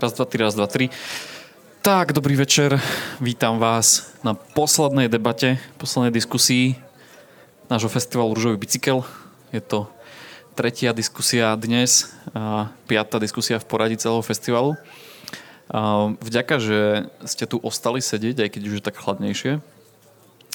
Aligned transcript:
Raz, 0.00 0.16
dva, 0.16 0.24
tri, 0.24 0.40
raz, 0.40 0.56
dva, 0.56 0.64
tri. 0.64 0.88
Tak, 1.84 2.16
dobrý 2.16 2.32
večer. 2.32 2.80
Vítam 3.20 3.60
vás 3.60 4.16
na 4.24 4.32
poslednej 4.32 5.12
debate, 5.12 5.60
poslednej 5.76 6.08
diskusii 6.08 6.72
nášho 7.68 7.92
festivalu 7.92 8.32
Rúžový 8.32 8.56
bicykel. 8.56 9.04
Je 9.52 9.60
to 9.60 9.92
tretia 10.56 10.96
diskusia 10.96 11.52
dnes 11.60 12.16
a 12.32 12.72
piatá 12.88 13.20
diskusia 13.20 13.60
v 13.60 13.68
poradí 13.68 14.00
celého 14.00 14.24
festivalu. 14.24 14.80
A 15.68 16.16
vďaka, 16.16 16.56
že 16.64 17.12
ste 17.28 17.44
tu 17.44 17.60
ostali 17.60 18.00
sedieť, 18.00 18.48
aj 18.48 18.50
keď 18.56 18.62
už 18.72 18.74
je 18.80 18.86
tak 18.88 18.96
chladnejšie, 18.96 19.60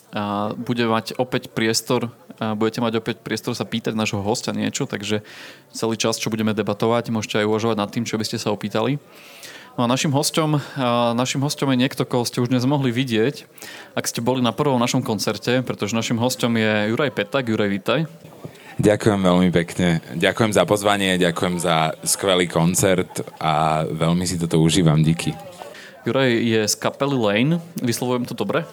a 0.09 0.57
bude 0.57 0.89
mať 0.89 1.21
opäť 1.21 1.53
priestor, 1.53 2.09
a 2.39 2.55
budete 2.55 2.83
mať 2.83 2.99
opäť 2.99 3.15
priestor 3.23 3.55
sa 3.55 3.63
pýtať 3.63 3.95
nášho 3.95 4.19
hostia 4.19 4.51
niečo, 4.51 4.87
takže 4.87 5.23
celý 5.71 5.95
čas, 5.95 6.19
čo 6.19 6.31
budeme 6.31 6.51
debatovať, 6.51 7.11
môžete 7.11 7.43
aj 7.43 7.47
uvažovať 7.47 7.77
nad 7.79 7.89
tým, 7.91 8.03
čo 8.03 8.19
by 8.19 8.25
ste 8.27 8.41
sa 8.41 8.51
opýtali. 8.51 8.99
No 9.75 9.83
a 9.83 9.91
našim 9.91 10.15
hosťom, 10.15 10.55
našim 11.19 11.43
hosťom 11.43 11.75
je 11.75 11.81
niekto, 11.83 12.07
koho 12.07 12.23
ste 12.23 12.39
už 12.39 12.47
dnes 12.47 12.63
mohli 12.63 12.95
vidieť, 12.95 13.43
ak 13.91 14.07
ste 14.07 14.23
boli 14.23 14.39
na 14.39 14.55
prvom 14.55 14.79
našom 14.79 15.03
koncerte, 15.03 15.59
pretože 15.67 15.91
našim 15.91 16.15
hosťom 16.15 16.55
je 16.55 16.71
Juraj 16.95 17.11
Petak. 17.11 17.51
Juraj, 17.51 17.67
vítaj. 17.67 17.99
Ďakujem 18.79 19.19
veľmi 19.19 19.49
pekne. 19.51 19.99
Ďakujem 20.15 20.51
za 20.55 20.63
pozvanie, 20.63 21.19
ďakujem 21.19 21.59
za 21.59 21.95
skvelý 22.07 22.47
koncert 22.47 23.23
a 23.39 23.83
veľmi 23.83 24.23
si 24.23 24.39
toto 24.39 24.63
užívam. 24.63 25.03
Díky. 25.03 25.35
Juraj 26.07 26.31
je 26.31 26.61
z 26.71 26.75
kapely 26.79 27.19
Lane. 27.19 27.59
Vyslovujem 27.79 28.23
to 28.27 28.35
dobre? 28.35 28.63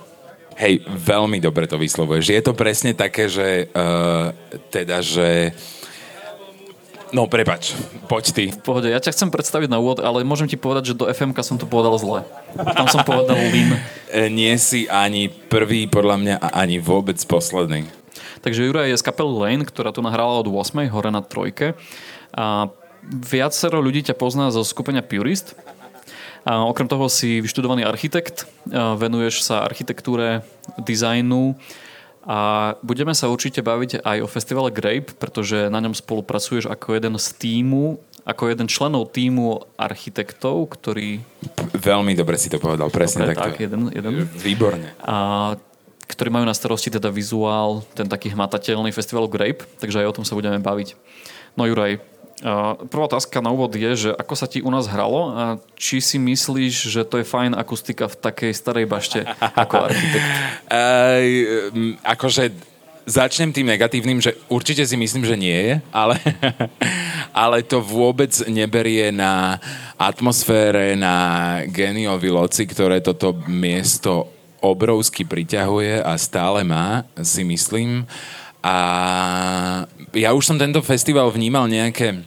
Hej, 0.56 0.84
veľmi 0.84 1.40
dobre 1.40 1.64
to 1.64 1.80
vyslovuješ. 1.80 2.32
Je 2.32 2.42
to 2.44 2.52
presne 2.52 2.92
také, 2.92 3.26
že 3.26 3.72
uh, 3.72 4.36
teda, 4.68 5.00
že 5.00 5.56
No, 7.12 7.28
prepač, 7.28 7.76
poď 8.08 8.24
ty. 8.32 8.44
V 8.48 8.64
pohode, 8.64 8.88
ja 8.88 8.96
ťa 8.96 9.12
chcem 9.12 9.28
predstaviť 9.28 9.68
na 9.68 9.76
úvod, 9.76 10.00
ale 10.00 10.24
môžem 10.24 10.48
ti 10.48 10.56
povedať, 10.56 10.92
že 10.92 10.96
do 10.96 11.04
FMK 11.04 11.44
som 11.44 11.60
to 11.60 11.68
povedal 11.68 11.92
zle. 12.00 12.24
Tam 12.56 12.88
som 12.88 13.04
povedal 13.04 13.36
Lin. 13.52 13.76
E, 14.12 14.28
nie 14.28 14.52
si 14.60 14.84
ani 14.92 15.32
prvý, 15.32 15.88
podľa 15.88 16.16
mňa, 16.20 16.34
a 16.36 16.48
ani 16.60 16.76
vôbec 16.76 17.16
posledný. 17.24 17.88
Takže 18.44 18.68
Juraj 18.68 18.92
je 18.92 19.00
z 19.00 19.06
kapely 19.08 19.32
Lane, 19.32 19.64
ktorá 19.64 19.88
tu 19.88 20.04
nahrala 20.04 20.44
od 20.44 20.52
8. 20.52 20.84
hore 20.92 21.08
na 21.08 21.24
trojke. 21.24 21.72
A 22.36 22.68
viacero 23.08 23.80
ľudí 23.80 24.04
ťa 24.04 24.12
pozná 24.12 24.52
zo 24.52 24.60
skupenia 24.68 25.00
Purist. 25.00 25.56
A 26.42 26.66
okrem 26.66 26.90
toho 26.90 27.06
si 27.06 27.38
vyštudovaný 27.38 27.86
architekt, 27.86 28.50
venuješ 28.72 29.46
sa 29.46 29.62
architektúre, 29.62 30.42
dizajnu, 30.80 31.54
a 32.22 32.38
budeme 32.86 33.18
sa 33.18 33.26
určite 33.26 33.66
baviť 33.66 34.06
aj 34.06 34.18
o 34.22 34.30
festivale 34.30 34.70
Grape, 34.70 35.10
pretože 35.18 35.66
na 35.66 35.82
ňom 35.82 35.90
spolupracuješ 35.90 36.70
ako 36.70 36.94
jeden 36.94 37.18
z 37.18 37.28
týmu, 37.34 37.98
ako 38.22 38.42
jeden 38.46 38.70
členov 38.70 39.10
týmu 39.10 39.66
architektov, 39.74 40.70
ktorý... 40.70 41.18
Veľmi 41.74 42.14
dobre 42.14 42.38
si 42.38 42.46
to 42.46 42.62
povedal, 42.62 42.94
presne 42.94 43.26
dobre, 43.26 43.34
takto. 43.34 43.50
Tak, 43.50 43.58
jeden, 43.58 43.90
jeden. 43.90 44.30
Výborne. 44.38 44.94
A 45.02 45.58
ktorí 46.06 46.30
majú 46.30 46.46
na 46.46 46.54
starosti 46.54 46.94
teda 46.94 47.10
vizuál, 47.10 47.82
ten 47.98 48.06
taký 48.06 48.30
hmatateľný 48.30 48.94
festival 48.94 49.26
Grape, 49.26 49.66
takže 49.82 50.06
aj 50.06 50.14
o 50.14 50.16
tom 50.22 50.24
sa 50.28 50.38
budeme 50.38 50.62
baviť. 50.62 50.94
No 51.58 51.66
Juraj, 51.66 51.98
Prvá 52.88 53.04
otázka 53.06 53.44
na 53.44 53.52
úvod 53.52 53.76
je, 53.76 54.08
že 54.08 54.10
ako 54.16 54.34
sa 54.34 54.48
ti 54.48 54.64
u 54.64 54.70
nás 54.72 54.88
hralo 54.88 55.30
a 55.30 55.44
či 55.76 56.00
si 56.00 56.16
myslíš, 56.16 56.90
že 56.90 57.04
to 57.04 57.20
je 57.20 57.28
fajn 57.28 57.54
akustika 57.54 58.08
v 58.08 58.18
takej 58.18 58.52
starej 58.56 58.86
bašte 58.88 59.22
ako 59.38 59.90
architekt? 59.90 60.30
Uh, 60.72 62.00
akože 62.00 62.48
začnem 63.06 63.52
tým 63.52 63.66
negatívnym, 63.68 64.22
že 64.22 64.38
určite 64.48 64.86
si 64.86 64.96
myslím, 64.96 65.26
že 65.26 65.36
nie 65.36 65.52
je, 65.52 65.74
ale, 65.92 66.16
ale 67.44 67.66
to 67.66 67.82
vôbec 67.82 68.32
neberie 68.48 69.10
na 69.10 69.58
atmosfére, 69.98 70.94
na 70.94 71.60
geniovi 71.68 72.30
loci, 72.30 72.64
ktoré 72.66 73.02
toto 73.02 73.34
miesto 73.50 74.30
obrovsky 74.62 75.26
priťahuje 75.26 76.06
a 76.06 76.14
stále 76.14 76.62
má, 76.62 77.02
si 77.18 77.42
myslím. 77.42 78.06
A 78.62 78.76
ja 80.14 80.30
už 80.30 80.46
som 80.46 80.56
tento 80.56 80.78
festival 80.86 81.28
vnímal 81.34 81.66
nejaké 81.66 82.22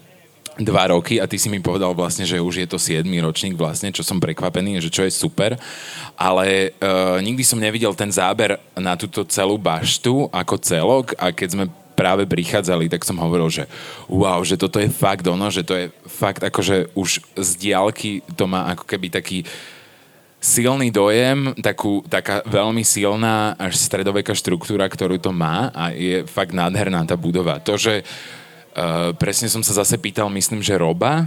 dva 0.55 0.87
roky 0.87 1.19
a 1.19 1.27
ty 1.27 1.35
si 1.35 1.51
mi 1.51 1.59
povedal 1.59 1.91
vlastne, 1.91 2.23
že 2.23 2.39
už 2.39 2.63
je 2.63 2.67
to 2.67 2.79
7. 2.79 3.03
ročník 3.19 3.59
vlastne, 3.59 3.91
čo 3.91 4.07
som 4.07 4.23
prekvapený, 4.23 4.79
že 4.79 4.91
čo 4.91 5.03
je 5.03 5.11
super, 5.11 5.59
ale 6.15 6.71
uh, 6.79 7.19
nikdy 7.19 7.43
som 7.43 7.59
nevidel 7.59 7.91
ten 7.91 8.07
záber 8.07 8.55
na 8.79 8.95
túto 8.95 9.27
celú 9.27 9.59
baštu 9.59 10.31
ako 10.31 10.55
celok 10.63 11.11
a 11.19 11.35
keď 11.35 11.49
sme 11.51 11.65
práve 11.95 12.27
prichádzali, 12.27 12.91
tak 12.91 13.07
som 13.07 13.19
hovoril, 13.19 13.47
že 13.47 13.63
wow, 14.11 14.43
že 14.43 14.59
toto 14.59 14.79
je 14.83 14.91
fakt 14.91 15.23
ono, 15.27 15.47
že 15.47 15.63
to 15.63 15.75
je 15.75 15.85
fakt 16.07 16.43
akože 16.43 16.91
už 16.91 17.23
z 17.39 17.49
diálky 17.55 18.19
to 18.35 18.47
má 18.47 18.67
ako 18.75 18.83
keby 18.83 19.07
taký 19.07 19.47
silný 20.45 20.93
dojem, 20.93 21.57
takú, 21.57 22.05
taká 22.05 22.45
veľmi 22.45 22.85
silná 22.85 23.57
až 23.57 23.81
stredoveká 23.81 24.37
štruktúra, 24.37 24.85
ktorú 24.85 25.17
to 25.17 25.33
má 25.33 25.73
a 25.73 25.89
je 25.89 26.21
fakt 26.29 26.53
nádherná 26.53 27.01
tá 27.09 27.17
budova. 27.17 27.57
To, 27.65 27.73
že 27.73 28.05
uh, 28.05 29.09
presne 29.17 29.49
som 29.49 29.65
sa 29.65 29.81
zase 29.81 29.97
pýtal, 29.97 30.29
myslím, 30.29 30.61
že 30.61 30.77
Roba, 30.77 31.25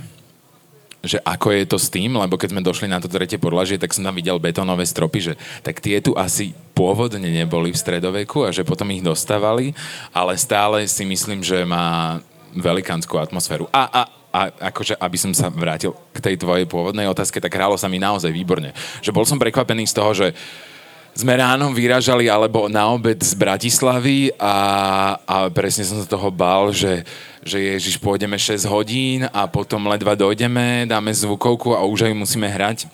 že 1.02 1.18
ako 1.22 1.54
je 1.54 1.64
to 1.66 1.78
s 1.78 1.90
tým, 1.90 2.14
lebo 2.14 2.38
keď 2.38 2.54
sme 2.54 2.62
došli 2.62 2.86
na 2.90 2.98
to 2.98 3.10
tretie 3.10 3.38
podlažie, 3.38 3.78
tak 3.78 3.94
som 3.94 4.06
tam 4.06 4.14
videl 4.14 4.38
betónové 4.38 4.86
stropy, 4.86 5.18
že 5.30 5.34
tak 5.62 5.78
tie 5.78 5.98
tu 6.02 6.14
asi 6.14 6.54
pôvodne 6.74 7.22
neboli 7.22 7.74
v 7.74 7.78
stredoveku 7.78 8.46
a 8.46 8.54
že 8.54 8.66
potom 8.66 8.90
ich 8.94 9.02
dostávali, 9.02 9.74
ale 10.14 10.34
stále 10.38 10.86
si 10.86 11.02
myslím, 11.06 11.42
že 11.42 11.62
má 11.66 12.18
velikánsku 12.54 13.14
atmosféru. 13.14 13.70
A, 13.70 13.86
a, 13.86 14.02
a 14.28 14.52
akože, 14.70 15.00
aby 15.00 15.16
som 15.16 15.32
sa 15.32 15.48
vrátil 15.48 15.96
k 16.12 16.20
tej 16.20 16.36
tvojej 16.36 16.68
pôvodnej 16.68 17.08
otázke, 17.08 17.40
tak 17.40 17.54
hrálo 17.54 17.80
sa 17.80 17.88
mi 17.88 17.96
naozaj 17.96 18.28
výborne. 18.28 18.76
Že 19.00 19.14
bol 19.16 19.24
som 19.24 19.40
prekvapený 19.40 19.88
z 19.88 19.96
toho, 19.96 20.10
že 20.12 20.28
sme 21.18 21.34
ráno 21.34 21.74
vyražali 21.74 22.30
alebo 22.30 22.70
na 22.70 22.94
obed 22.94 23.18
z 23.18 23.34
Bratislavy 23.34 24.30
a, 24.38 24.54
a 25.26 25.36
presne 25.50 25.82
som 25.82 25.98
sa 25.98 26.06
toho 26.06 26.30
bál, 26.30 26.70
že, 26.70 27.02
že 27.42 27.58
Ježiš, 27.58 27.98
pôjdeme 27.98 28.38
6 28.38 28.62
hodín 28.70 29.26
a 29.26 29.50
potom 29.50 29.82
ledva 29.90 30.14
dojdeme, 30.14 30.86
dáme 30.86 31.10
zvukovku 31.10 31.74
a 31.74 31.82
už 31.82 32.06
aj 32.06 32.14
musíme 32.14 32.46
hrať. 32.46 32.86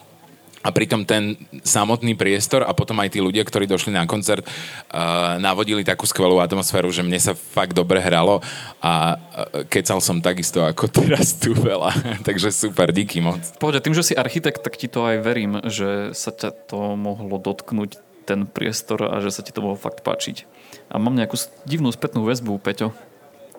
A 0.65 0.73
pritom 0.73 1.05
ten 1.05 1.37
samotný 1.61 2.17
priestor 2.17 2.65
a 2.65 2.73
potom 2.73 2.97
aj 3.05 3.13
tí 3.13 3.21
ľudia, 3.21 3.45
ktorí 3.45 3.69
došli 3.69 3.93
na 3.93 4.09
koncert, 4.09 4.49
uh, 4.49 5.37
navodili 5.37 5.85
takú 5.85 6.09
skvelú 6.09 6.41
atmosféru, 6.41 6.89
že 6.89 7.05
mne 7.05 7.21
sa 7.21 7.37
fakt 7.37 7.77
dobre 7.77 8.01
hralo 8.01 8.41
a 8.81 9.21
uh, 9.21 9.69
kecal 9.69 10.01
som 10.01 10.25
takisto 10.25 10.65
ako 10.65 10.89
teraz 10.89 11.37
tu 11.37 11.53
veľa. 11.53 11.93
Takže 12.29 12.49
super, 12.49 12.89
díky 12.97 13.21
moc. 13.21 13.45
Pohode, 13.61 13.85
tým, 13.85 13.93
že 13.93 14.01
si 14.01 14.15
architekt, 14.17 14.65
tak 14.65 14.81
ti 14.81 14.89
to 14.89 15.05
aj 15.05 15.21
verím, 15.21 15.61
že 15.69 16.17
sa 16.17 16.33
ťa 16.33 16.73
to 16.73 16.97
mohlo 16.97 17.37
dotknúť 17.37 18.01
ten 18.25 18.49
priestor 18.49 19.05
a 19.13 19.21
že 19.21 19.29
sa 19.29 19.45
ti 19.45 19.53
to 19.53 19.61
mohlo 19.61 19.77
fakt 19.77 20.01
páčiť. 20.01 20.49
A 20.89 20.97
mám 20.97 21.13
nejakú 21.13 21.37
divnú 21.69 21.93
spätnú 21.93 22.25
väzbu, 22.25 22.57
Peťo. 22.65 22.97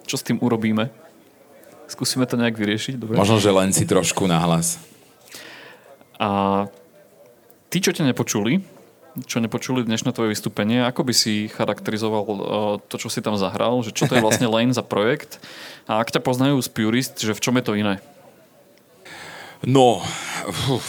Čo 0.10 0.18
s 0.18 0.26
tým 0.26 0.42
urobíme? 0.42 0.90
Skúsime 1.86 2.26
to 2.26 2.34
nejak 2.38 2.58
vyriešiť? 2.58 2.98
Dobre? 2.98 3.14
Možno, 3.14 3.38
že 3.38 3.54
len 3.54 3.70
si 3.70 3.86
trošku 3.86 4.26
nahlas. 4.26 4.82
A 6.18 6.66
tí, 7.76 7.84
čo 7.84 7.92
ťa 7.92 8.08
nepočuli, 8.08 8.64
čo 9.28 9.44
nepočuli 9.44 9.84
dnešné 9.84 10.16
tvoje 10.16 10.32
vystúpenie, 10.32 10.80
ako 10.88 11.12
by 11.12 11.12
si 11.12 11.52
charakterizoval 11.52 12.24
uh, 12.24 12.36
to, 12.88 12.96
čo 12.96 13.12
si 13.12 13.20
tam 13.20 13.36
zahral, 13.36 13.84
že 13.84 13.92
čo 13.92 14.08
to 14.08 14.16
je 14.16 14.24
vlastne 14.24 14.48
Lane 14.56 14.72
za 14.72 14.80
projekt 14.80 15.44
a 15.84 16.00
ak 16.00 16.08
ťa 16.08 16.24
poznajú 16.24 16.56
z 16.64 16.72
Purist, 16.72 17.20
že 17.20 17.36
v 17.36 17.44
čom 17.44 17.60
je 17.60 17.68
to 17.68 17.76
iné? 17.76 18.00
No, 19.68 20.00
uf, 20.72 20.88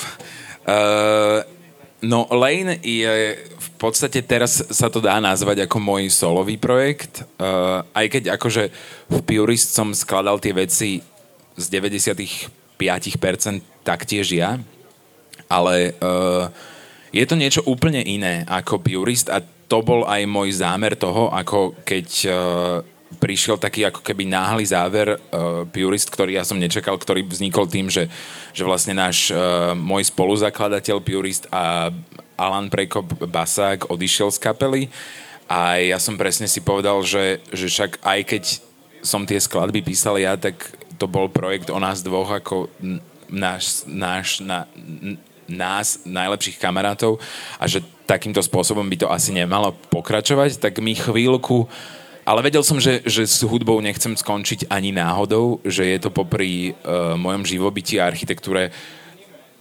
uh, 0.71 1.43
No 2.07 2.31
Lane 2.31 2.79
je 2.79 3.35
v 3.51 3.71
podstate 3.83 4.23
teraz 4.23 4.63
sa 4.71 4.87
to 4.87 5.03
dá 5.03 5.19
nazvať 5.19 5.67
ako 5.67 5.83
môj 5.83 6.07
solový 6.13 6.55
projekt. 6.55 7.27
Uh, 7.35 7.83
aj 7.99 8.07
keď 8.15 8.23
akože 8.39 8.71
v 9.11 9.19
Purist 9.27 9.75
som 9.75 9.91
skladal 9.91 10.39
tie 10.39 10.55
veci 10.55 11.03
z 11.59 11.65
95% 11.67 12.47
taktiež 13.83 14.31
ja. 14.31 14.61
Ale 15.51 15.97
uh, 15.99 16.53
je 17.17 17.25
to 17.25 17.37
niečo 17.37 17.63
úplne 17.65 18.05
iné 18.05 18.45
ako 18.45 18.85
Purist 18.85 19.33
a 19.33 19.41
to 19.41 19.79
bol 19.83 20.05
aj 20.05 20.23
môj 20.29 20.61
zámer 20.61 20.95
toho, 20.95 21.33
ako 21.33 21.75
keď 21.83 22.09
uh, 22.29 22.35
prišiel 23.19 23.57
taký 23.57 23.89
ako 23.89 24.05
keby 24.05 24.29
náhly 24.29 24.63
záver 24.69 25.17
uh, 25.17 25.65
Purist, 25.73 26.13
ktorý 26.13 26.37
ja 26.37 26.45
som 26.45 26.61
nečakal, 26.61 26.95
ktorý 26.95 27.25
vznikol 27.25 27.67
tým, 27.67 27.89
že, 27.89 28.07
že 28.53 28.63
vlastne 28.63 28.95
náš 28.95 29.33
uh, 29.33 29.73
môj 29.75 30.07
spoluzakladateľ 30.13 31.03
Purist 31.03 31.49
a 31.51 31.91
Alan 32.37 32.69
Prekop 32.69 33.09
Basák 33.27 33.89
odišiel 33.89 34.29
z 34.31 34.39
kapely 34.39 34.83
a 35.49 35.81
ja 35.81 35.97
som 35.97 36.21
presne 36.21 36.47
si 36.47 36.61
povedal, 36.61 37.01
že, 37.01 37.41
že 37.55 37.67
však 37.73 38.05
aj 38.05 38.21
keď 38.29 38.45
som 39.07 39.23
tie 39.25 39.39
skladby 39.39 39.81
písal 39.87 40.19
ja, 40.19 40.35
tak 40.35 40.59
to 40.99 41.07
bol 41.07 41.31
projekt 41.31 41.71
o 41.71 41.79
nás 41.79 42.03
dvoch 42.03 42.29
ako 42.29 42.67
náš, 43.31 43.87
náš 43.87 44.43
na, 44.43 44.67
nás, 45.51 46.03
najlepších 46.07 46.59
kamarátov 46.59 47.23
a 47.59 47.65
že 47.71 47.83
takýmto 48.07 48.43
spôsobom 48.43 48.87
by 48.87 48.97
to 49.03 49.09
asi 49.11 49.35
nemalo 49.35 49.75
pokračovať, 49.91 50.59
tak 50.63 50.79
mi 50.79 50.95
chvíľku 50.95 51.67
ale 52.27 52.43
vedel 52.43 52.67
som, 52.67 52.83
že, 52.83 53.07
že 53.07 53.23
s 53.23 53.47
hudbou 53.47 53.79
nechcem 53.79 54.11
skončiť 54.11 54.67
ani 54.67 54.91
náhodou, 54.91 55.63
že 55.63 55.87
je 55.87 55.99
to 56.03 56.11
popri 56.11 56.75
uh, 56.75 57.15
mojom 57.15 57.47
živobytí 57.47 58.03
a 58.03 58.11
architektúre 58.11 58.75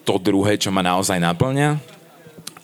to 0.02 0.18
druhé, 0.18 0.58
čo 0.58 0.74
ma 0.74 0.82
naozaj 0.82 1.22
naplňa. 1.22 1.78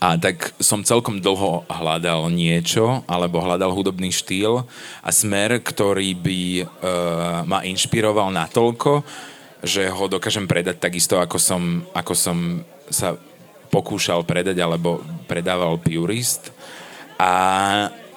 A 0.01 0.17
tak 0.17 0.57
som 0.57 0.81
celkom 0.81 1.21
dlho 1.21 1.69
hľadal 1.69 2.33
niečo, 2.33 3.05
alebo 3.05 3.45
hľadal 3.45 3.69
hudobný 3.77 4.09
štýl 4.09 4.65
a 5.05 5.09
smer, 5.13 5.61
ktorý 5.61 6.17
by 6.17 6.41
uh, 6.65 6.65
ma 7.45 7.61
inšpiroval 7.61 8.33
natoľko, 8.33 9.05
že 9.61 9.89
ho 9.89 10.05
dokážem 10.09 10.49
predať 10.49 10.81
takisto, 10.81 11.21
ako 11.21 11.37
som, 11.37 11.85
ako 11.93 12.13
som 12.17 12.37
sa 12.89 13.13
pokúšal 13.71 14.27
predať 14.27 14.59
alebo 14.59 14.99
predával 15.29 15.79
Purist. 15.79 16.51
A, 17.21 17.33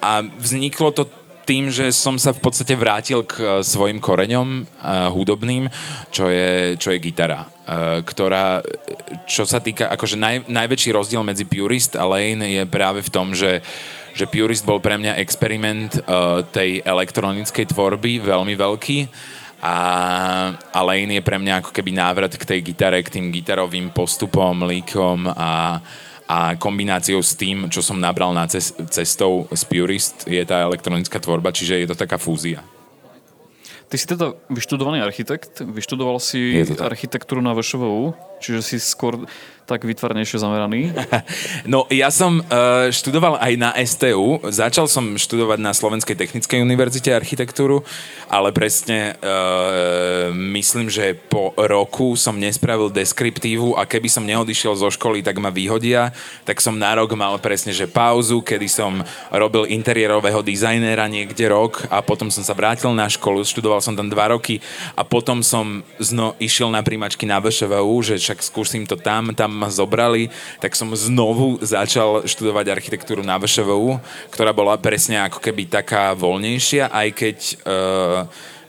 a 0.00 0.10
vzniklo 0.40 0.90
to 0.90 1.04
tým, 1.44 1.68
že 1.68 1.92
som 1.92 2.16
sa 2.16 2.32
v 2.32 2.40
podstate 2.40 2.72
vrátil 2.72 3.20
k 3.22 3.36
uh, 3.38 3.48
svojim 3.60 4.00
koreňom 4.00 4.64
uh, 4.64 5.12
hudobným, 5.12 5.68
čo 6.08 6.32
je, 6.32 6.74
čo 6.80 6.88
je 6.90 7.04
gitara, 7.04 7.44
uh, 7.44 8.00
ktorá, 8.00 8.64
čo 9.28 9.44
sa 9.44 9.60
týka, 9.60 9.92
akože 9.92 10.16
naj, 10.16 10.48
najväčší 10.48 10.90
rozdiel 10.96 11.20
medzi 11.20 11.44
Purist 11.44 12.00
a 12.00 12.08
Lane 12.08 12.48
je 12.48 12.64
práve 12.64 13.04
v 13.04 13.12
tom, 13.12 13.36
že 13.36 13.60
že 14.14 14.30
Purist 14.30 14.62
bol 14.62 14.78
pre 14.78 14.94
mňa 14.94 15.18
experiment 15.18 15.98
uh, 16.06 16.46
tej 16.54 16.86
elektronickej 16.86 17.74
tvorby 17.74 18.22
veľmi 18.22 18.54
veľký 18.54 18.98
a, 19.64 19.76
a 20.60 20.80
Lane 20.84 21.16
je 21.16 21.24
pre 21.24 21.40
mňa 21.40 21.64
ako 21.64 21.72
keby 21.72 21.96
návrat 21.96 22.36
k 22.36 22.44
tej 22.44 22.60
gitare, 22.60 23.00
k 23.00 23.16
tým 23.16 23.32
gitarovým 23.32 23.88
postupom, 23.96 24.52
líkom 24.68 25.24
a, 25.24 25.80
a 26.28 26.52
kombináciou 26.60 27.24
s 27.24 27.32
tým, 27.32 27.72
čo 27.72 27.80
som 27.80 27.96
nabral 27.96 28.36
na 28.36 28.44
cestou 28.44 29.48
z 29.48 29.62
Purist, 29.64 30.28
je 30.28 30.44
tá 30.44 30.60
elektronická 30.68 31.16
tvorba, 31.16 31.48
čiže 31.48 31.80
je 31.80 31.88
to 31.88 31.96
taká 31.96 32.20
fúzia. 32.20 32.60
Ty 33.88 33.96
si 33.96 34.04
teda 34.04 34.36
vyštudovaný 34.52 35.00
architekt, 35.00 35.64
vyštudoval 35.64 36.20
si 36.20 36.60
architektúru 36.76 37.40
na 37.40 37.56
VŠVU, 37.56 38.12
čiže 38.44 38.60
si 38.60 38.76
skôr 38.76 39.24
tak 39.64 39.84
vytvarnejšie 39.88 40.38
zameraný? 40.40 40.92
No, 41.64 41.88
ja 41.88 42.12
som 42.12 42.44
uh, 42.44 42.92
študoval 42.92 43.40
aj 43.40 43.52
na 43.56 43.72
STU. 43.88 44.36
Začal 44.44 44.84
som 44.84 45.16
študovať 45.16 45.58
na 45.64 45.72
Slovenskej 45.72 46.12
technickej 46.12 46.60
univerzite 46.60 47.08
architektúru, 47.08 47.80
ale 48.28 48.52
presne 48.52 49.16
uh, 49.16 50.28
myslím, 50.34 50.92
že 50.92 51.16
po 51.16 51.56
roku 51.56 52.12
som 52.20 52.36
nespravil 52.36 52.92
deskriptívu 52.92 53.80
a 53.80 53.88
keby 53.88 54.12
som 54.12 54.28
neodišiel 54.28 54.76
zo 54.76 54.92
školy, 54.92 55.24
tak 55.24 55.40
ma 55.40 55.48
vyhodia. 55.48 56.12
Tak 56.44 56.60
som 56.60 56.76
na 56.76 56.92
rok 57.00 57.16
mal 57.16 57.40
presne, 57.40 57.72
že 57.72 57.88
pauzu, 57.88 58.44
kedy 58.44 58.68
som 58.68 59.00
robil 59.32 59.72
interiérového 59.72 60.44
dizajnéra 60.44 61.08
niekde 61.08 61.48
rok 61.48 61.88
a 61.88 62.04
potom 62.04 62.28
som 62.28 62.44
sa 62.44 62.52
vrátil 62.52 62.92
na 62.92 63.08
školu, 63.08 63.40
študoval 63.40 63.80
som 63.80 63.96
tam 63.96 64.12
dva 64.12 64.36
roky 64.36 64.60
a 64.92 65.00
potom 65.00 65.40
som 65.40 65.80
zno 65.96 66.36
išiel 66.36 66.68
na 66.68 66.84
príjmačky 66.84 67.24
na 67.24 67.40
VŠVU, 67.40 67.96
že 68.04 68.20
skúsim 68.40 68.88
to 68.88 68.96
tam, 68.98 69.36
tam 69.36 69.52
ma 69.52 69.68
zobrali, 69.68 70.32
tak 70.58 70.74
som 70.74 70.90
znovu 70.96 71.60
začal 71.60 72.24
študovať 72.24 72.72
architektúru 72.72 73.22
na 73.22 73.38
VŠVU, 73.38 74.00
ktorá 74.32 74.50
bola 74.50 74.80
presne 74.80 75.20
ako 75.22 75.38
keby 75.38 75.68
taká 75.68 76.16
voľnejšia, 76.16 76.90
aj 76.90 77.08
keď 77.14 77.38
uh, 77.62 78.18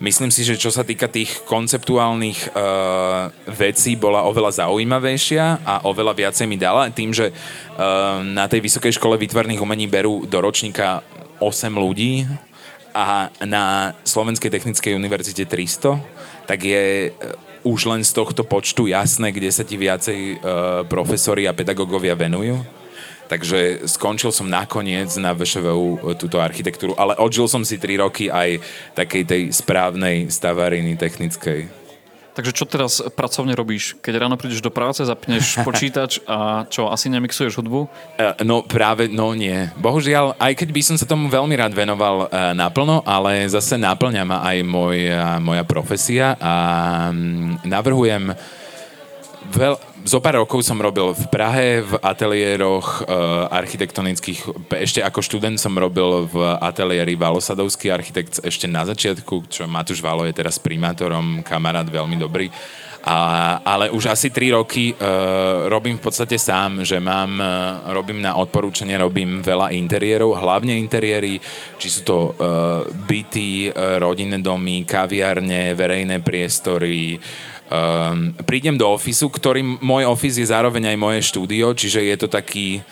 myslím 0.04 0.30
si, 0.34 0.44
že 0.44 0.60
čo 0.60 0.74
sa 0.74 0.84
týka 0.84 1.08
tých 1.08 1.46
konceptuálnych 1.48 2.52
uh, 2.52 3.32
vecí, 3.56 3.96
bola 3.96 4.28
oveľa 4.28 4.66
zaujímavejšia 4.66 5.64
a 5.64 5.74
oveľa 5.88 6.14
viacej 6.14 6.46
mi 6.50 6.60
dala. 6.60 6.92
Tým, 6.92 7.16
že 7.16 7.32
uh, 7.32 8.20
na 8.22 8.50
tej 8.52 8.60
Vysokej 8.66 9.00
škole 9.00 9.16
výtvarných 9.16 9.64
umení 9.64 9.88
berú 9.88 10.28
do 10.28 10.38
ročníka 10.44 11.06
8 11.40 11.72
ľudí 11.76 12.28
a 12.96 13.28
na 13.44 13.92
Slovenskej 14.08 14.48
technickej 14.48 14.96
univerzite 14.96 15.44
300, 15.44 16.48
tak 16.48 16.64
je 16.64 17.12
už 17.66 17.90
len 17.90 18.06
z 18.06 18.14
tohto 18.14 18.46
počtu 18.46 18.86
jasné, 18.86 19.34
kde 19.34 19.50
sa 19.50 19.66
ti 19.66 19.76
viacej 19.76 20.20
uh, 20.38 20.38
profesori 20.86 21.50
a 21.50 21.58
pedagógovia 21.58 22.14
venujú. 22.14 22.62
Takže 23.26 23.90
skončil 23.90 24.30
som 24.30 24.46
nakoniec 24.46 25.10
na 25.18 25.34
VŠVU 25.34 25.98
e, 25.98 26.14
túto 26.14 26.38
architektúru, 26.38 26.94
ale 26.94 27.18
odžil 27.18 27.50
som 27.50 27.66
si 27.66 27.82
3 27.82 28.06
roky 28.06 28.30
aj 28.30 28.62
takej 28.94 29.24
tej 29.26 29.42
správnej 29.50 30.30
stavariny 30.30 30.94
technickej. 30.94 31.85
Takže 32.36 32.52
čo 32.52 32.68
teraz 32.68 33.00
pracovne 33.16 33.56
robíš? 33.56 33.96
Keď 34.04 34.14
ráno 34.20 34.36
prídeš 34.36 34.60
do 34.60 34.68
práce, 34.68 35.08
zapneš 35.08 35.56
počítač 35.68 36.20
a 36.28 36.68
čo, 36.68 36.92
asi 36.92 37.08
nemixuješ 37.08 37.56
hudbu? 37.56 37.88
Uh, 38.20 38.36
no 38.44 38.60
práve, 38.60 39.08
no 39.08 39.32
nie. 39.32 39.72
Bohužiaľ, 39.80 40.36
aj 40.36 40.54
keď 40.60 40.70
by 40.76 40.82
som 40.84 40.96
sa 41.00 41.08
tomu 41.08 41.32
veľmi 41.32 41.56
rád 41.56 41.72
venoval 41.72 42.28
uh, 42.28 42.52
naplno, 42.52 43.00
ale 43.08 43.48
zase 43.48 43.80
naplňa 43.80 44.24
ma 44.28 44.44
aj 44.44 44.58
moja, 44.68 45.40
moja 45.40 45.64
profesia 45.64 46.36
a 46.36 46.54
um, 47.16 47.56
navrhujem 47.64 48.36
veľ, 49.56 49.95
zo 50.06 50.22
pár 50.22 50.38
rokov 50.38 50.62
som 50.62 50.78
robil 50.78 51.18
v 51.18 51.26
Prahe 51.34 51.82
v 51.82 51.98
ateliéroch 51.98 53.02
uh, 53.04 53.50
architektonických. 53.50 54.70
Ešte 54.78 55.02
ako 55.02 55.26
študent 55.26 55.58
som 55.58 55.74
robil 55.74 56.30
v 56.30 56.38
ateliéri 56.62 57.18
Valosadovský 57.18 57.90
architekt 57.90 58.38
ešte 58.46 58.70
na 58.70 58.86
začiatku, 58.86 59.50
čo 59.50 59.66
Matúš 59.66 60.06
Valo 60.06 60.30
je 60.30 60.38
teraz 60.38 60.62
primátorom, 60.62 61.42
kamarát 61.42 61.90
veľmi 61.90 62.22
dobrý. 62.22 62.54
A, 63.06 63.62
ale 63.62 63.94
už 63.94 64.10
asi 64.10 64.34
3 64.34 64.58
roky 64.58 64.90
uh, 64.94 65.70
robím 65.70 66.02
v 66.02 66.10
podstate 66.10 66.42
sám, 66.42 66.82
že 66.82 66.98
mám, 66.98 67.38
uh, 67.38 67.94
robím 67.94 68.18
na 68.18 68.34
odporúčanie, 68.34 68.98
robím 68.98 69.46
veľa 69.46 69.70
interiérov, 69.78 70.34
hlavne 70.34 70.74
interiéry, 70.74 71.38
či 71.78 71.88
sú 71.90 72.02
to 72.02 72.18
uh, 72.18 72.82
byty, 73.06 73.70
uh, 73.70 74.02
rodinné 74.02 74.42
domy, 74.42 74.90
kaviarne, 74.90 75.78
verejné 75.78 76.18
priestory, 76.26 77.22
um, 77.70 78.34
prídem 78.46 78.78
do 78.78 78.90
ofisu, 78.90 79.30
ktorý 79.30 79.62
môj 79.82 80.06
office 80.06 80.38
je 80.42 80.48
zároveň 80.48 80.94
aj 80.94 80.98
moje 80.98 81.20
štúdio, 81.26 81.74
čiže 81.74 82.02
je 82.04 82.16
to 82.18 82.28
taký 82.30 82.86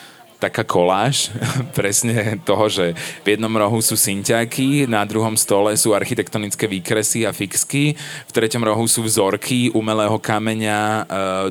taká 0.43 0.67
koláž 0.67 1.31
presne 1.77 2.35
toho, 2.43 2.67
že 2.67 2.91
v 3.23 3.27
jednom 3.35 3.55
rohu 3.55 3.79
sú 3.79 3.95
synťáky, 3.95 4.91
na 4.91 5.07
druhom 5.07 5.39
stole 5.39 5.71
sú 5.79 5.95
architektonické 5.95 6.67
výkresy 6.67 7.23
a 7.23 7.31
fixky, 7.31 7.95
v 8.27 8.31
treťom 8.35 8.67
rohu 8.67 8.83
sú 8.83 9.07
vzorky 9.07 9.71
umelého 9.71 10.19
kameňa, 10.19 10.81
e, 10.83 11.03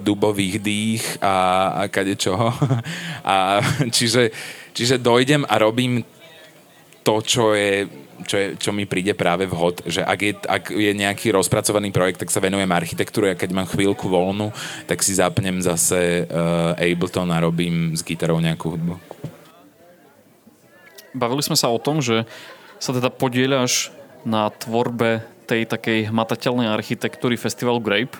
dubových 0.04 0.60
dých 0.60 1.04
a, 1.25 1.36
a 1.72 1.82
kadečoho. 1.88 2.52
A, 3.22 3.62
čiže, 3.94 4.34
čiže 4.75 4.98
dojdem 4.98 5.46
a 5.46 5.54
robím 5.62 6.02
to, 7.06 7.22
čo 7.22 7.54
je 7.54 7.86
čo, 8.24 8.36
je, 8.38 8.46
čo 8.56 8.70
mi 8.74 8.88
príde 8.88 9.12
práve 9.12 9.44
vhod, 9.46 9.86
že 9.86 10.02
ak 10.02 10.19
je, 10.22 10.32
ak 10.42 10.64
je 10.72 10.92
nejaký 10.94 11.34
rozpracovaný 11.34 11.92
projekt, 11.94 12.22
tak 12.22 12.32
sa 12.32 12.42
venujem 12.42 12.69
architektúre 12.70 13.34
a 13.34 13.38
keď 13.38 13.50
mám 13.54 13.69
chvíľku 13.69 14.08
voľnu, 14.08 14.50
tak 14.86 15.02
si 15.04 15.14
zapnem 15.14 15.60
zase 15.62 16.26
uh, 16.26 16.78
Ableton 16.78 17.30
a 17.30 17.38
robím 17.42 17.92
s 17.94 18.00
gitarou 18.02 18.40
nejakú 18.40 18.75
hudbu. 18.78 18.94
Bavili 21.12 21.44
sme 21.44 21.58
sa 21.61 21.68
o 21.68 21.76
tom, 21.76 22.00
že 22.00 22.25
sa 22.80 22.90
teda 22.97 23.12
podieľaš 23.12 23.92
na 24.25 24.49
tvorbe 24.49 25.23
tej 25.44 25.68
takej 25.68 26.08
hmatateľnej 26.08 26.70
architektúry 26.73 27.37
festivalu 27.37 27.82
Grape. 27.82 28.16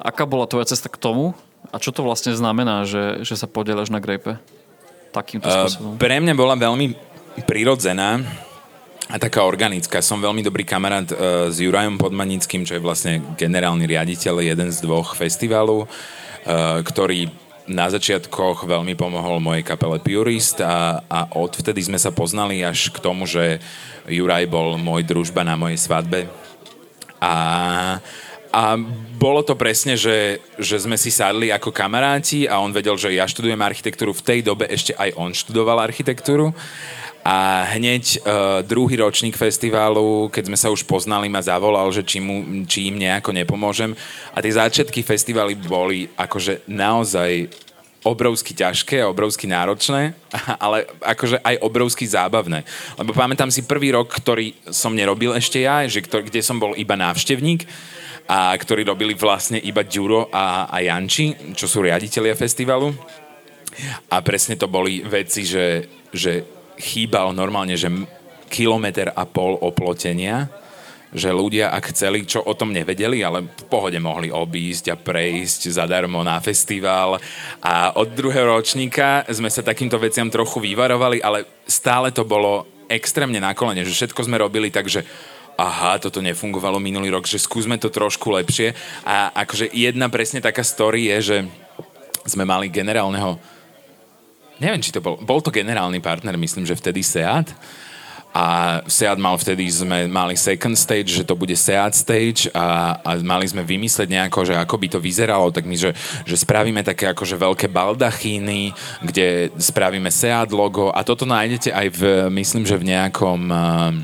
Aká 0.00 0.24
bola 0.24 0.48
tvoja 0.48 0.72
cesta 0.72 0.88
k 0.88 0.96
tomu 0.96 1.36
a 1.70 1.76
čo 1.76 1.92
to 1.92 2.00
vlastne 2.02 2.32
znamená, 2.32 2.88
že, 2.88 3.22
že 3.26 3.36
sa 3.36 3.46
podieľaš 3.46 3.92
na 3.92 4.00
Grape 4.00 4.40
takýmto 5.12 5.46
spôsobom? 5.46 5.94
Uh, 5.94 6.00
pre 6.00 6.18
mňa 6.18 6.34
bola 6.34 6.56
veľmi 6.56 7.14
prirodzená 7.46 8.22
a 9.10 9.16
taká 9.20 9.44
organická. 9.44 10.00
Som 10.00 10.24
veľmi 10.24 10.40
dobrý 10.40 10.64
kamarát 10.64 11.08
uh, 11.12 11.52
s 11.52 11.60
Jurajom 11.60 12.00
Podmanickým, 12.00 12.64
čo 12.64 12.76
je 12.78 12.84
vlastne 12.84 13.20
generálny 13.36 13.84
riaditeľ 13.84 14.40
jeden 14.40 14.68
z 14.72 14.78
dvoch 14.80 15.12
festivalov, 15.12 15.84
uh, 15.84 16.80
ktorý 16.80 17.28
na 17.64 17.88
začiatkoch 17.88 18.68
veľmi 18.68 18.92
pomohol 18.92 19.40
mojej 19.40 19.64
kapele 19.64 19.96
Purist 19.96 20.60
a, 20.60 21.00
a 21.08 21.32
odvtedy 21.32 21.80
sme 21.80 21.96
sa 21.96 22.12
poznali 22.12 22.60
až 22.60 22.92
k 22.92 23.00
tomu, 23.00 23.24
že 23.24 23.56
Juraj 24.04 24.44
bol 24.52 24.76
môj 24.76 25.00
družba 25.00 25.40
na 25.48 25.56
mojej 25.56 25.80
svadbe. 25.80 26.28
A, 27.24 27.34
a 28.52 28.62
bolo 29.16 29.40
to 29.40 29.56
presne, 29.56 29.96
že, 29.96 30.44
že 30.60 30.76
sme 30.76 31.00
si 31.00 31.08
sadli 31.08 31.48
ako 31.48 31.72
kamaráti 31.72 32.44
a 32.44 32.60
on 32.60 32.68
vedel, 32.68 33.00
že 33.00 33.16
ja 33.16 33.24
študujem 33.24 33.56
architektúru. 33.56 34.12
V 34.12 34.20
tej 34.20 34.40
dobe 34.44 34.68
ešte 34.68 34.92
aj 34.92 35.16
on 35.16 35.32
študoval 35.32 35.80
architektúru. 35.80 36.52
A 37.24 37.64
hneď 37.72 38.20
uh, 38.20 38.60
druhý 38.60 39.00
ročník 39.00 39.32
festivalu, 39.32 40.28
keď 40.28 40.44
sme 40.52 40.58
sa 40.60 40.68
už 40.68 40.84
poznali, 40.84 41.32
ma 41.32 41.40
zavolal, 41.40 41.88
že 41.88 42.04
či, 42.04 42.20
mu, 42.20 42.68
či 42.68 42.92
im 42.92 43.00
nejako 43.00 43.32
nepomôžem. 43.32 43.96
A 44.36 44.44
tie 44.44 44.52
začiatky 44.52 45.00
festivaly 45.00 45.56
boli 45.56 46.12
akože 46.20 46.68
naozaj 46.68 47.48
obrovsky 48.04 48.52
ťažké 48.52 49.00
a 49.00 49.08
obrovsky 49.08 49.48
náročné, 49.48 50.12
ale 50.64 50.84
akože 51.00 51.40
aj 51.40 51.64
obrovsky 51.64 52.04
zábavné. 52.04 52.68
Lebo 53.00 53.16
pamätám 53.16 53.48
si 53.48 53.64
prvý 53.64 53.96
rok, 53.96 54.12
ktorý 54.12 54.52
som 54.68 54.92
nerobil 54.92 55.32
ešte 55.32 55.64
ja, 55.64 55.88
že 55.88 56.04
ktorý, 56.04 56.28
kde 56.28 56.44
som 56.44 56.60
bol 56.60 56.76
iba 56.76 56.92
návštevník 56.92 57.64
a 58.28 58.52
ktorí 58.52 58.84
robili 58.84 59.16
vlastne 59.16 59.56
iba 59.56 59.80
Ďuro 59.80 60.28
a, 60.28 60.68
a 60.68 60.76
Janči, 60.84 61.56
čo 61.56 61.64
sú 61.64 61.80
riaditeľia 61.80 62.36
festivalu. 62.36 62.92
A 64.12 64.20
presne 64.20 64.54
to 64.60 64.68
boli 64.68 65.02
veci, 65.02 65.42
že, 65.42 65.88
že 66.12 66.44
chýbal 66.78 67.34
normálne, 67.36 67.78
že 67.78 67.90
kilometr 68.50 69.10
a 69.10 69.26
pol 69.26 69.58
oplotenia, 69.58 70.46
že 71.14 71.30
ľudia, 71.30 71.70
ak 71.70 71.94
chceli, 71.94 72.26
čo 72.26 72.42
o 72.42 72.58
tom 72.58 72.74
nevedeli, 72.74 73.22
ale 73.22 73.46
v 73.46 73.64
pohode 73.70 73.98
mohli 74.02 74.34
obísť 74.34 74.90
a 74.90 74.96
prejsť 74.98 75.70
zadarmo 75.70 76.26
na 76.26 76.42
festival. 76.42 77.22
A 77.62 77.94
od 77.94 78.10
druhého 78.10 78.50
ročníka 78.50 79.22
sme 79.30 79.46
sa 79.46 79.62
takýmto 79.62 79.94
veciam 80.02 80.26
trochu 80.26 80.58
vyvarovali, 80.58 81.22
ale 81.22 81.46
stále 81.70 82.10
to 82.10 82.26
bolo 82.26 82.66
extrémne 82.90 83.38
na 83.38 83.54
kolene, 83.54 83.86
že 83.86 83.94
všetko 83.94 84.26
sme 84.26 84.42
robili 84.42 84.74
tak, 84.74 84.90
že 84.90 85.06
aha, 85.54 86.02
toto 86.02 86.18
nefungovalo 86.18 86.82
minulý 86.82 87.14
rok, 87.14 87.30
že 87.30 87.38
skúsme 87.38 87.78
to 87.78 87.94
trošku 87.94 88.34
lepšie. 88.34 88.74
A 89.06 89.30
akože 89.46 89.70
jedna 89.70 90.10
presne 90.10 90.42
taká 90.42 90.66
story 90.66 91.14
je, 91.14 91.18
že 91.22 91.36
sme 92.26 92.42
mali 92.42 92.66
generálneho 92.72 93.38
neviem, 94.58 94.82
či 94.82 94.94
to 94.94 95.02
bol, 95.02 95.18
bol 95.18 95.40
to 95.42 95.54
generálny 95.54 95.98
partner, 95.98 96.36
myslím, 96.38 96.66
že 96.66 96.78
vtedy 96.78 97.02
SEAT. 97.02 97.54
A 98.34 98.82
SEAT 98.90 99.14
mal 99.22 99.38
vtedy, 99.38 99.62
sme 99.70 100.10
mali 100.10 100.34
second 100.34 100.74
stage, 100.74 101.22
že 101.22 101.22
to 101.22 101.38
bude 101.38 101.54
SEAT 101.54 101.94
stage 101.94 102.50
a, 102.50 102.98
a 102.98 103.10
mali 103.22 103.46
sme 103.46 103.62
vymysleť 103.62 104.10
nejako, 104.10 104.42
že 104.42 104.54
ako 104.58 104.74
by 104.74 104.86
to 104.90 104.98
vyzeralo, 104.98 105.54
tak 105.54 105.62
my, 105.62 105.78
že, 105.78 105.94
že 106.26 106.34
spravíme 106.34 106.82
také 106.82 107.14
akože 107.14 107.38
veľké 107.38 107.70
baldachíny, 107.70 108.74
kde 109.06 109.54
spravíme 109.54 110.10
SEAT 110.10 110.50
logo. 110.50 110.90
A 110.90 111.06
toto 111.06 111.22
nájdete 111.22 111.70
aj 111.70 111.86
v, 111.94 112.00
myslím, 112.34 112.66
že 112.66 112.74
v 112.74 112.90
nejakom 112.90 113.40
uh, 113.46 113.94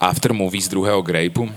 aftermovie 0.00 0.64
z 0.64 0.72
druhého 0.72 1.04
Grapeu 1.04 1.48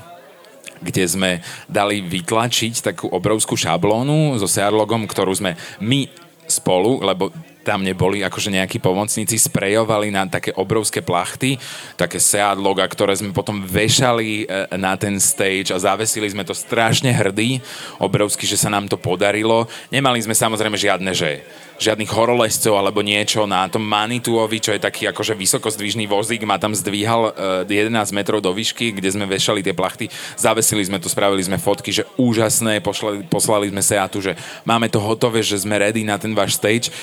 kde 0.84 1.08
sme 1.08 1.39
dali 1.72 2.03
vytlačiť 2.03 2.92
takú 2.92 3.08
obrovskú 3.08 3.56
šablónu 3.56 4.36
so 4.36 4.51
SEAT 4.51 4.75
logom, 4.75 5.08
ktorú 5.08 5.32
sme 5.32 5.56
my 5.80 6.12
spolu, 6.44 7.00
lebo 7.00 7.32
tam 7.63 7.82
neboli 7.82 8.22
akože 8.27 8.51
nejakí 8.51 8.77
pomocníci, 8.84 9.39
sprejovali 9.39 10.12
na 10.12 10.27
také 10.27 10.51
obrovské 10.53 11.00
plachty, 11.00 11.55
také 11.96 12.20
Seat 12.20 12.60
loga, 12.60 12.84
ktoré 12.84 13.15
sme 13.15 13.32
potom 13.32 13.63
vešali 13.63 14.43
e, 14.43 14.75
na 14.75 15.00
ten 15.00 15.15
stage 15.17 15.72
a 15.72 15.79
zavesili 15.79 16.27
sme 16.27 16.43
to 16.43 16.51
strašne 16.51 17.10
hrdí, 17.10 17.63
obrovsky, 18.03 18.43
že 18.43 18.60
sa 18.60 18.67
nám 18.67 18.91
to 18.91 19.00
podarilo. 19.00 19.65
Nemali 19.89 20.20
sme 20.20 20.36
samozrejme 20.36 20.75
žiadne, 20.75 21.15
že 21.15 21.48
žiadnych 21.82 22.12
horolescov 22.13 22.77
alebo 22.77 23.01
niečo 23.01 23.50
na 23.50 23.65
tom 23.65 23.82
Manituovi, 23.82 24.62
čo 24.62 24.72
je 24.75 24.84
taký 24.84 25.10
akože 25.10 25.34
vysokozdvižný 25.34 26.05
vozík, 26.05 26.46
ma 26.46 26.62
tam 26.62 26.75
zdvíhal 26.75 27.34
11 27.65 27.89
e, 27.91 28.13
metrov 28.13 28.39
do 28.43 28.53
výšky, 28.53 28.93
kde 28.93 29.10
sme 29.10 29.25
vešali 29.25 29.65
tie 29.65 29.74
plachty, 29.74 30.08
zavesili 30.38 30.86
sme 30.86 31.01
to, 31.01 31.10
spravili 31.10 31.41
sme 31.41 31.58
fotky, 31.58 31.89
že 31.89 32.08
úžasné, 32.20 32.84
poslali, 32.84 33.25
poslali 33.25 33.72
sme 33.72 33.82
Seatu, 33.82 34.22
že 34.22 34.38
máme 34.63 34.88
to 34.88 35.01
hotové, 35.01 35.41
že 35.41 35.63
sme 35.63 35.79
ready 35.79 36.05
na 36.05 36.20
ten 36.20 36.32
váš 36.32 36.60
stage 36.60 36.93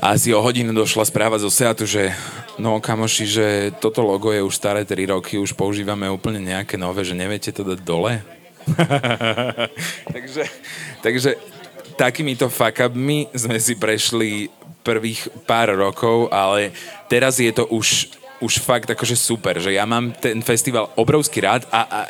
a 0.00 0.16
asi 0.16 0.32
o 0.32 0.40
hodinu 0.40 0.72
došla 0.72 1.04
správa 1.04 1.36
zo 1.36 1.52
Seatu, 1.52 1.84
že 1.84 2.08
no 2.56 2.80
kamoši, 2.80 3.24
že 3.28 3.46
toto 3.84 4.00
logo 4.00 4.32
je 4.32 4.40
už 4.40 4.56
staré 4.56 4.88
3 4.88 5.12
roky, 5.12 5.36
už 5.36 5.52
používame 5.52 6.08
úplne 6.08 6.40
nejaké 6.40 6.80
nové, 6.80 7.04
že 7.04 7.12
neviete 7.12 7.52
to 7.52 7.60
dať 7.60 7.84
dole? 7.84 8.24
takže, 10.16 10.48
takže 11.04 11.30
takýmito 12.00 12.48
fakabmi 12.48 13.28
sme 13.36 13.60
si 13.60 13.76
prešli 13.76 14.48
prvých 14.80 15.28
pár 15.44 15.76
rokov, 15.76 16.32
ale 16.32 16.72
teraz 17.04 17.36
je 17.36 17.52
to 17.52 17.68
už, 17.68 18.08
už 18.40 18.64
fakt 18.64 18.88
akože 18.88 19.12
super, 19.12 19.60
že 19.60 19.76
ja 19.76 19.84
mám 19.84 20.16
ten 20.16 20.40
festival 20.40 20.88
obrovský 20.96 21.44
rád 21.44 21.68
a, 21.68 21.84
a 21.84 22.00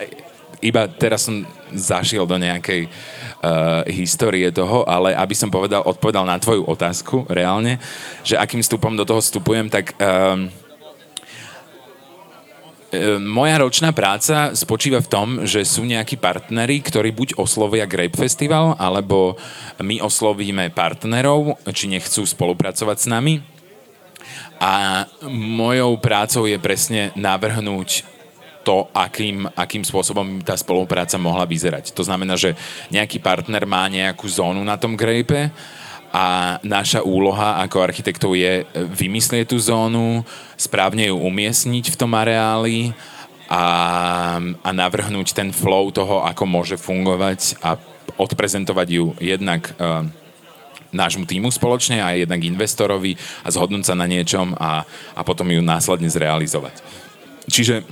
iba 0.62 0.86
teraz 0.86 1.26
som 1.26 1.42
zašiel 1.74 2.26
do 2.26 2.36
nejakej 2.36 2.86
uh, 2.86 3.82
histórie 3.88 4.50
toho, 4.54 4.84
ale 4.86 5.14
aby 5.14 5.34
som 5.34 5.50
povedal, 5.50 5.82
odpovedal 5.86 6.26
na 6.26 6.38
tvoju 6.38 6.66
otázku 6.66 7.26
reálne, 7.30 7.78
že 8.26 8.38
akým 8.38 8.62
stupom 8.62 8.94
do 8.94 9.06
toho 9.06 9.22
vstupujem, 9.22 9.70
tak 9.70 9.94
uh, 9.98 10.50
moja 13.22 13.62
ročná 13.62 13.94
práca 13.94 14.50
spočíva 14.58 14.98
v 14.98 15.10
tom, 15.10 15.28
že 15.46 15.62
sú 15.62 15.86
nejakí 15.86 16.18
partneri, 16.18 16.82
ktorí 16.82 17.14
buď 17.14 17.28
oslovia 17.38 17.86
Grape 17.86 18.18
Festival, 18.18 18.74
alebo 18.82 19.38
my 19.78 20.02
oslovíme 20.02 20.74
partnerov, 20.74 21.62
či 21.70 21.86
nechcú 21.86 22.26
spolupracovať 22.26 22.96
s 22.98 23.06
nami. 23.06 23.34
A 24.60 25.06
mojou 25.30 25.96
prácou 26.02 26.44
je 26.44 26.58
presne 26.60 27.14
navrhnúť 27.16 28.04
to, 28.60 28.88
akým, 28.92 29.48
akým 29.56 29.84
spôsobom 29.84 30.44
tá 30.44 30.52
spolupráca 30.56 31.16
mohla 31.16 31.48
vyzerať. 31.48 31.96
To 31.96 32.04
znamená, 32.04 32.36
že 32.36 32.52
nejaký 32.92 33.18
partner 33.20 33.64
má 33.64 33.88
nejakú 33.88 34.28
zónu 34.28 34.60
na 34.60 34.76
tom 34.76 34.94
grape 34.94 35.48
a 36.10 36.58
naša 36.66 37.06
úloha 37.06 37.62
ako 37.62 37.86
architektov 37.86 38.34
je 38.34 38.66
vymyslieť 38.74 39.54
tú 39.54 39.56
zónu, 39.62 40.26
správne 40.58 41.08
ju 41.08 41.16
umiestniť 41.16 41.94
v 41.94 41.98
tom 41.98 42.12
areáli 42.18 42.90
a, 43.46 43.64
a 44.42 44.70
navrhnúť 44.74 45.34
ten 45.34 45.54
flow 45.54 45.94
toho, 45.94 46.26
ako 46.26 46.44
môže 46.46 46.76
fungovať 46.76 47.62
a 47.62 47.78
odprezentovať 48.18 48.88
ju 48.90 49.06
jednak 49.22 49.70
uh, 49.78 50.02
nášmu 50.90 51.26
týmu 51.26 51.48
spoločne 51.54 52.02
a 52.02 52.18
jednak 52.18 52.42
investorovi 52.42 53.14
a 53.46 53.48
zhodnúť 53.54 53.86
sa 53.86 53.94
na 53.94 54.10
niečom 54.10 54.54
a, 54.58 54.82
a 55.14 55.20
potom 55.22 55.46
ju 55.46 55.62
následne 55.62 56.10
zrealizovať. 56.10 56.82
Čiže 57.46 57.86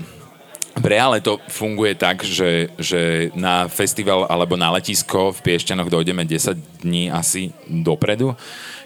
v 0.78 0.86
reále 0.86 1.18
to 1.20 1.42
funguje 1.50 1.98
tak, 1.98 2.22
že, 2.22 2.70
že 2.78 3.30
na 3.34 3.66
festival 3.66 4.30
alebo 4.30 4.54
na 4.54 4.70
letisko 4.70 5.34
v 5.34 5.42
Piešťanoch 5.42 5.90
dojdeme 5.90 6.22
10 6.22 6.86
dní 6.86 7.10
asi 7.10 7.50
dopredu, 7.66 8.34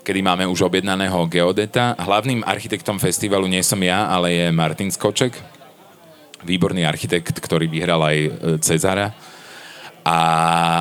kedy 0.01 0.21
máme 0.25 0.45
už 0.49 0.67
objednaného 0.67 1.29
geodeta. 1.29 1.95
Hlavným 2.01 2.43
architektom 2.49 2.97
festivalu 2.97 3.45
nie 3.47 3.61
som 3.61 3.79
ja, 3.85 4.09
ale 4.09 4.33
je 4.33 4.47
Martin 4.49 4.89
Skoček, 4.89 5.37
výborný 6.43 6.89
architekt, 6.89 7.39
ktorý 7.39 7.69
vyhral 7.69 8.03
aj 8.03 8.17
e, 8.19 8.31
Cezara. 8.59 9.15
A, 10.03 10.19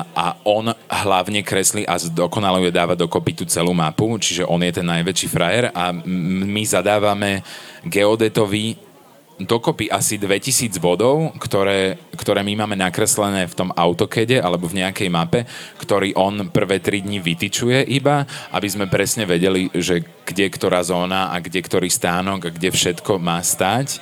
a 0.02 0.26
on 0.42 0.74
hlavne 0.90 1.46
kreslí 1.46 1.86
a 1.86 1.94
dokonaluje 1.94 2.74
dáva 2.74 2.98
dokopy 2.98 3.38
tú 3.38 3.44
celú 3.46 3.70
mapu, 3.70 4.18
čiže 4.18 4.42
on 4.42 4.58
je 4.66 4.74
ten 4.74 4.82
najväčší 4.82 5.28
frajer 5.30 5.64
a 5.70 5.94
my 5.94 6.62
zadávame 6.66 7.38
geodetovi 7.86 8.91
dokopy 9.40 9.88
asi 9.88 10.20
2000 10.20 10.76
bodov, 10.78 11.32
ktoré, 11.40 11.98
ktoré 12.14 12.44
my 12.44 12.64
máme 12.64 12.76
nakreslené 12.76 13.48
v 13.48 13.56
tom 13.56 13.70
autokede 13.72 14.38
alebo 14.38 14.68
v 14.68 14.84
nejakej 14.84 15.08
mape, 15.08 15.48
ktorý 15.80 16.14
on 16.16 16.52
prvé 16.52 16.78
3 16.78 17.04
dní 17.04 17.18
vytyčuje 17.18 17.82
iba, 17.96 18.28
aby 18.52 18.68
sme 18.68 18.92
presne 18.92 19.24
vedeli, 19.24 19.72
že 19.72 20.04
kde 20.28 20.46
ktorá 20.52 20.84
zóna 20.84 21.32
a 21.32 21.40
kde 21.40 21.64
ktorý 21.64 21.88
stánok 21.88 22.48
a 22.48 22.54
kde 22.54 22.70
všetko 22.70 23.18
má 23.18 23.40
stať, 23.40 23.98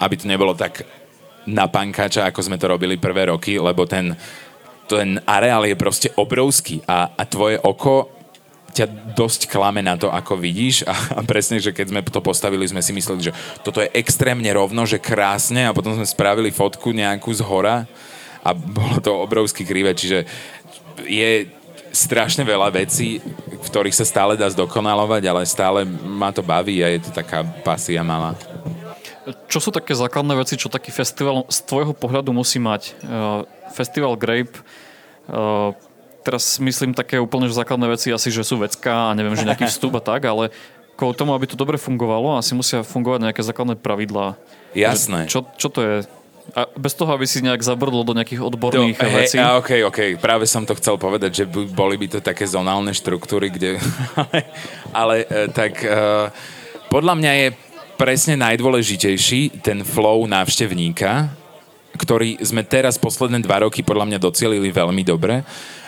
aby 0.00 0.14
to 0.14 0.30
nebolo 0.30 0.54
tak 0.54 0.86
na 1.46 1.70
pankáča, 1.70 2.26
ako 2.26 2.40
sme 2.42 2.58
to 2.58 2.66
robili 2.66 2.98
prvé 2.98 3.30
roky, 3.30 3.54
lebo 3.58 3.86
ten, 3.86 4.18
ten 4.90 5.22
areál 5.26 5.62
je 5.66 5.78
proste 5.78 6.08
obrovský 6.18 6.82
a, 6.86 7.14
a 7.14 7.22
tvoje 7.22 7.58
oko 7.62 8.10
ťa 8.76 9.16
dosť 9.16 9.48
klame 9.48 9.80
na 9.80 9.96
to, 9.96 10.12
ako 10.12 10.36
vidíš 10.36 10.84
a, 10.84 10.92
a 11.16 11.20
presne, 11.24 11.56
že 11.56 11.72
keď 11.72 11.86
sme 11.88 12.00
to 12.04 12.20
postavili, 12.20 12.68
sme 12.68 12.84
si 12.84 12.92
mysleli, 12.92 13.32
že 13.32 13.36
toto 13.64 13.80
je 13.80 13.88
extrémne 13.96 14.48
rovno, 14.52 14.84
že 14.84 15.00
krásne 15.00 15.64
a 15.64 15.72
potom 15.72 15.96
sme 15.96 16.04
spravili 16.04 16.52
fotku 16.52 16.92
nejakú 16.92 17.32
z 17.32 17.40
hora 17.40 17.88
a 18.44 18.52
bolo 18.52 19.00
to 19.00 19.10
obrovsky 19.16 19.64
krivé, 19.64 19.96
čiže 19.96 20.28
je 21.08 21.48
strašne 21.96 22.44
veľa 22.44 22.68
vecí, 22.76 23.24
v 23.48 23.66
ktorých 23.72 23.96
sa 23.96 24.04
stále 24.04 24.36
dá 24.36 24.52
zdokonalovať, 24.52 25.22
ale 25.24 25.48
stále 25.48 25.88
ma 25.88 26.28
to 26.28 26.44
baví 26.44 26.84
a 26.84 26.92
je 26.92 27.08
to 27.08 27.10
taká 27.16 27.40
pasia 27.64 28.04
malá. 28.04 28.36
Čo 29.50 29.58
sú 29.58 29.70
také 29.74 29.96
základné 29.96 30.38
veci, 30.38 30.54
čo 30.54 30.70
taký 30.70 30.94
festival 30.94 31.48
z 31.50 31.58
tvojho 31.66 31.96
pohľadu 31.96 32.30
musí 32.30 32.62
mať? 32.62 32.94
Uh, 33.02 33.42
festival 33.74 34.14
Grape 34.14 34.54
uh, 35.26 35.74
teraz 36.26 36.58
myslím 36.58 36.90
také 36.90 37.22
úplne 37.22 37.46
že 37.46 37.54
základné 37.54 37.86
veci 37.86 38.10
asi, 38.10 38.34
že 38.34 38.42
sú 38.42 38.58
vecka 38.58 39.14
a 39.14 39.14
neviem, 39.14 39.38
že 39.38 39.46
nejaký 39.46 39.70
vstup 39.72 39.94
a 39.94 40.02
tak, 40.02 40.26
ale 40.26 40.50
kvôli 40.98 41.14
tomu, 41.14 41.30
aby 41.38 41.46
to 41.46 41.54
dobre 41.54 41.78
fungovalo, 41.78 42.34
asi 42.34 42.58
musia 42.58 42.82
fungovať 42.82 43.30
nejaké 43.30 43.42
základné 43.46 43.78
pravidlá. 43.78 44.34
Jasné. 44.74 45.30
Čo, 45.30 45.46
čo 45.54 45.70
to 45.70 45.80
je? 45.84 45.94
A 46.54 46.62
bez 46.78 46.94
toho, 46.94 47.10
aby 47.10 47.26
si 47.26 47.42
nejak 47.42 47.58
zabrdol 47.58 48.06
do 48.06 48.14
nejakých 48.14 48.38
odborných 48.38 48.96
do, 48.96 49.10
vecí. 49.10 49.36
Hey, 49.36 49.58
OK, 49.58 49.70
OK. 49.90 50.00
Práve 50.22 50.46
som 50.46 50.62
to 50.62 50.78
chcel 50.78 50.94
povedať, 50.94 51.42
že 51.42 51.44
boli 51.50 51.98
by 51.98 52.06
to 52.06 52.18
také 52.22 52.46
zonálne 52.46 52.94
štruktúry, 52.94 53.50
kde... 53.50 53.82
ale 54.94 55.26
e, 55.26 55.50
tak 55.50 55.82
uh, 55.82 56.30
podľa 56.86 57.18
mňa 57.18 57.32
je 57.34 57.48
presne 57.98 58.38
najdôležitejší 58.38 59.58
ten 59.58 59.82
flow 59.82 60.22
návštevníka, 60.30 61.34
ktorý 61.98 62.38
sme 62.44 62.62
teraz 62.62 62.94
posledné 63.00 63.42
dva 63.42 63.66
roky 63.66 63.82
podľa 63.82 64.06
mňa 64.06 64.18
docielili 64.22 64.70
veľmi 64.70 65.02
dobre 65.02 65.42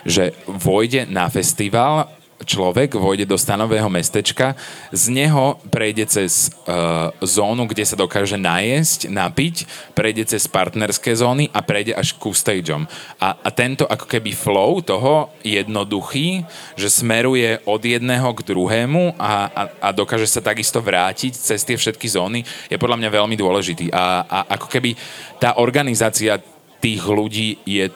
že 0.09 0.33
vojde 0.49 1.05
na 1.05 1.29
festival 1.29 2.09
človek 2.45 2.95
vojde 2.95 3.27
do 3.27 3.35
stanového 3.35 3.91
mestečka, 3.91 4.55
z 4.95 5.11
neho 5.11 5.59
prejde 5.71 6.07
cez 6.07 6.51
uh, 6.51 7.11
zónu, 7.19 7.67
kde 7.67 7.83
sa 7.83 7.99
dokáže 7.99 8.39
najesť, 8.39 9.11
napiť, 9.11 9.67
prejde 9.95 10.29
cez 10.31 10.47
partnerské 10.47 11.19
zóny 11.19 11.51
a 11.51 11.65
prejde 11.65 11.99
až 11.99 12.15
ku 12.15 12.31
stageom. 12.31 12.87
A, 13.19 13.35
a 13.35 13.49
tento 13.51 13.89
ako 13.89 14.07
keby 14.07 14.31
flow 14.35 14.79
toho 14.85 15.35
jednoduchý, 15.43 16.47
že 16.79 16.93
smeruje 16.93 17.59
od 17.67 17.83
jedného 17.83 18.31
k 18.35 18.45
druhému 18.47 19.19
a, 19.19 19.51
a, 19.51 19.63
a 19.83 19.89
dokáže 19.91 20.31
sa 20.31 20.45
takisto 20.45 20.79
vrátiť 20.79 21.35
cez 21.35 21.67
tie 21.67 21.75
všetky 21.75 22.07
zóny, 22.07 22.47
je 22.71 22.79
podľa 22.79 23.03
mňa 23.03 23.11
veľmi 23.19 23.35
dôležitý. 23.35 23.91
A, 23.91 24.23
a 24.23 24.39
ako 24.55 24.67
keby 24.71 24.95
tá 25.43 25.59
organizácia 25.59 26.39
tých 26.79 27.03
ľudí 27.03 27.59
je 27.67 27.91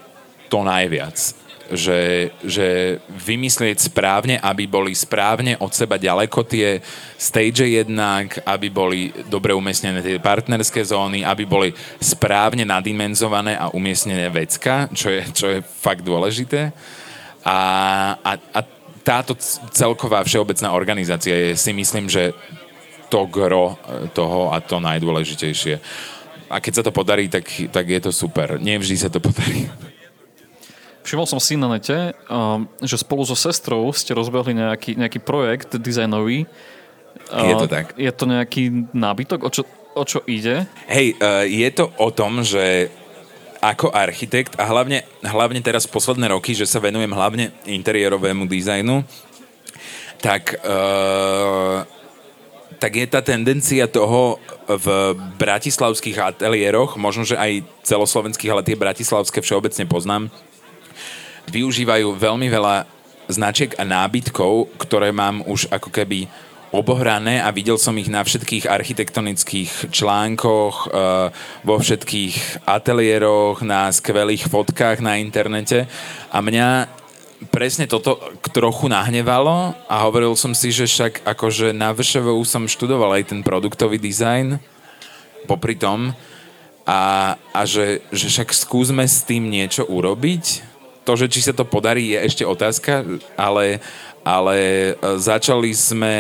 to 0.51 0.67
najviac. 0.67 1.42
Že, 1.73 2.29
že 2.45 3.01
vymyslieť 3.09 3.89
správne, 3.89 4.37
aby 4.37 4.69
boli 4.69 4.93
správne 4.93 5.57
od 5.57 5.73
seba 5.73 5.97
ďaleko 5.97 6.45
tie 6.45 6.85
stage 7.17 7.65
jednak, 7.65 8.45
aby 8.45 8.69
boli 8.69 9.09
dobre 9.33 9.57
umiestnené 9.57 10.05
tie 10.05 10.21
partnerské 10.21 10.85
zóny, 10.85 11.25
aby 11.25 11.49
boli 11.49 11.73
správne 11.97 12.69
nadimenzované 12.69 13.57
a 13.57 13.73
umiestnené 13.73 14.29
vecka, 14.29 14.93
čo 14.93 15.09
je, 15.09 15.23
čo 15.33 15.47
je 15.49 15.59
fakt 15.65 16.05
dôležité. 16.05 16.77
A, 17.41 17.59
a, 18.21 18.33
a 18.37 18.61
táto 19.03 19.35
celková 19.75 20.23
všeobecná 20.23 20.77
organizácia 20.77 21.35
je 21.35 21.59
si 21.59 21.73
myslím, 21.75 22.07
že 22.07 22.31
to 23.11 23.29
gro 23.29 23.77
e, 23.77 24.09
toho 24.15 24.55
a 24.55 24.63
to 24.63 24.81
najdôležitejšie. 24.81 25.75
A 26.49 26.61
keď 26.63 26.73
sa 26.81 26.85
to 26.87 26.93
podarí, 26.95 27.29
tak, 27.29 27.45
tak 27.69 27.85
je 27.85 28.01
to 28.01 28.13
super. 28.15 28.57
Nevždy 28.57 28.97
sa 28.97 29.13
to 29.13 29.21
podarí. 29.21 29.69
Všimol 31.03 31.27
som 31.27 31.43
si 31.43 31.59
na 31.59 31.67
nete, 31.67 32.15
um, 32.31 32.67
že 32.79 32.95
spolu 33.03 33.27
so 33.27 33.35
sestrou 33.35 33.91
ste 33.91 34.15
rozbehli 34.15 34.55
nejaký, 34.55 34.95
nejaký 34.95 35.19
projekt 35.19 35.75
dizajnový. 35.75 36.47
Je 37.33 37.55
to 37.59 37.67
tak. 37.67 37.99
Je 37.99 38.13
to 38.15 38.25
nejaký 38.25 38.91
nábytok? 38.95 39.43
O 39.43 39.51
čo, 39.51 39.67
o 39.99 40.05
čo 40.07 40.23
ide? 40.31 40.71
Hej, 40.87 41.19
uh, 41.19 41.43
je 41.43 41.69
to 41.75 41.91
o 41.99 42.09
tom, 42.15 42.47
že 42.47 42.91
ako 43.63 43.95
architekt 43.95 44.59
a 44.59 44.67
hlavne, 44.67 45.07
hlavne 45.23 45.63
teraz 45.63 45.87
posledné 45.87 46.35
roky, 46.35 46.51
že 46.51 46.67
sa 46.67 46.83
venujem 46.83 47.11
hlavne 47.11 47.55
interiérovému 47.63 48.51
dizajnu, 48.51 49.07
tak, 50.19 50.59
uh, 50.67 51.87
tak 52.79 52.93
je 52.95 53.07
tá 53.07 53.23
tendencia 53.23 53.87
toho 53.87 54.43
v 54.67 55.15
bratislavských 55.39 56.19
ateliéroch, 56.35 56.99
možno, 56.99 57.23
že 57.23 57.39
aj 57.39 57.63
celoslovenských, 57.87 58.51
ale 58.51 58.67
tie 58.67 58.79
bratislavské 58.79 59.39
všeobecne 59.39 59.87
poznám, 59.87 60.31
využívajú 61.51 62.15
veľmi 62.15 62.47
veľa 62.47 62.87
značiek 63.31 63.73
a 63.79 63.87
nábytkov, 63.87 64.77
ktoré 64.77 65.15
mám 65.15 65.43
už 65.47 65.71
ako 65.73 65.89
keby 65.89 66.29
obohrané 66.73 67.39
a 67.45 67.53
videl 67.53 67.77
som 67.77 67.93
ich 68.01 68.09
na 68.09 68.25
všetkých 68.25 68.65
architektonických 68.65 69.93
článkoch, 69.93 70.89
eh, 70.89 71.29
vo 71.63 71.77
všetkých 71.77 72.65
ateliéroch, 72.65 73.61
na 73.61 73.93
skvelých 73.93 74.49
fotkách 74.49 75.05
na 75.05 75.21
internete. 75.21 75.85
A 76.33 76.41
mňa 76.41 76.89
presne 77.53 77.85
toto 77.85 78.17
trochu 78.57 78.89
nahnevalo 78.89 79.77
a 79.85 79.97
hovoril 80.09 80.33
som 80.33 80.57
si, 80.57 80.73
že 80.73 80.89
však 80.89 81.29
akože 81.29 81.77
na 81.77 81.93
VŠVU 81.93 82.41
som 82.49 82.65
študoval 82.65 83.21
aj 83.21 83.35
ten 83.35 83.41
produktový 83.45 84.01
dizajn 84.01 84.57
popri 85.45 85.75
tom 85.75 86.15
a, 86.87 87.35
a 87.53 87.61
že, 87.67 88.01
že 88.15 88.31
však 88.31 88.55
skúsme 88.55 89.03
s 89.03 89.27
tým 89.27 89.51
niečo 89.51 89.83
urobiť 89.87 90.72
to, 91.03 91.13
že 91.19 91.27
či 91.31 91.41
sa 91.43 91.53
to 91.55 91.67
podarí, 91.67 92.15
je 92.15 92.19
ešte 92.19 92.45
otázka, 92.47 93.03
ale, 93.35 93.83
ale 94.23 94.57
e, 94.59 95.19
začali 95.19 95.71
sme... 95.75 96.15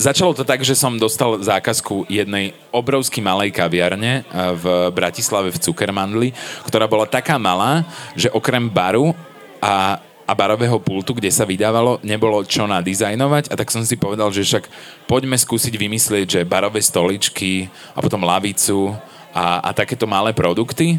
Začalo 0.00 0.32
to 0.32 0.48
tak, 0.48 0.64
že 0.64 0.72
som 0.72 0.96
dostal 0.96 1.36
zákazku 1.44 2.08
jednej 2.08 2.56
obrovsky 2.72 3.20
malej 3.20 3.52
kaviarne 3.52 4.22
e, 4.22 4.32
v 4.56 4.64
Bratislave 4.94 5.52
v 5.52 5.60
Cukermandli, 5.60 6.28
ktorá 6.64 6.86
bola 6.86 7.04
taká 7.04 7.36
malá, 7.36 7.84
že 8.14 8.32
okrem 8.32 8.70
baru 8.70 9.12
a, 9.60 10.00
a 10.24 10.32
barového 10.32 10.78
pultu, 10.78 11.12
kde 11.12 11.28
sa 11.28 11.44
vydávalo, 11.44 11.98
nebolo 12.06 12.46
čo 12.46 12.64
nadizajnovať. 12.70 13.50
A 13.50 13.54
tak 13.58 13.74
som 13.74 13.82
si 13.82 13.98
povedal, 13.98 14.30
že 14.30 14.46
však 14.46 14.70
poďme 15.10 15.34
skúsiť 15.34 15.74
vymyslieť, 15.74 16.26
že 16.30 16.48
barové 16.48 16.80
stoličky 16.80 17.66
a 17.92 17.98
potom 17.98 18.22
lavicu 18.22 18.94
a, 19.34 19.60
a 19.66 19.70
takéto 19.74 20.06
malé 20.06 20.30
produkty 20.30 20.96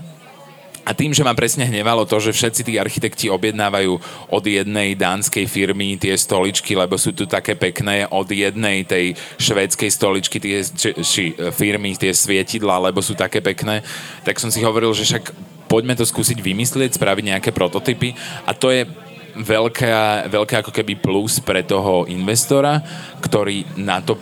a 0.82 0.98
tým, 0.98 1.14
že 1.14 1.22
ma 1.22 1.38
presne 1.38 1.70
hnevalo 1.70 2.10
to, 2.10 2.18
že 2.18 2.34
všetci 2.34 2.62
tí 2.66 2.74
architekti 2.82 3.26
objednávajú 3.30 3.94
od 4.34 4.44
jednej 4.44 4.98
dánskej 4.98 5.46
firmy 5.46 5.94
tie 6.02 6.18
stoličky, 6.18 6.74
lebo 6.74 6.98
sú 6.98 7.14
tu 7.14 7.30
také 7.30 7.54
pekné, 7.54 8.10
od 8.10 8.26
jednej 8.26 8.82
tej 8.82 9.14
švédskej 9.38 9.90
stoličky 9.94 10.42
tie 10.42 10.66
či, 10.66 10.90
či, 11.06 11.24
firmy, 11.54 11.94
tie 11.94 12.10
svietidla, 12.10 12.82
lebo 12.90 12.98
sú 13.00 13.14
také 13.14 13.46
pekné, 13.46 13.86
tak 14.26 14.42
som 14.42 14.50
si 14.50 14.66
hovoril, 14.66 14.90
že 14.98 15.06
však 15.06 15.30
poďme 15.70 15.94
to 15.94 16.04
skúsiť 16.04 16.42
vymyslieť, 16.42 16.98
spraviť 16.98 17.24
nejaké 17.30 17.50
prototypy. 17.54 18.18
A 18.50 18.52
to 18.58 18.74
je 18.74 18.84
veľká, 19.38 20.28
veľká 20.28 20.66
ako 20.66 20.74
keby 20.74 21.00
plus 21.00 21.40
pre 21.40 21.64
toho 21.64 22.10
investora, 22.10 22.82
ktorý 23.24 23.64
na 23.80 24.04
to 24.04 24.20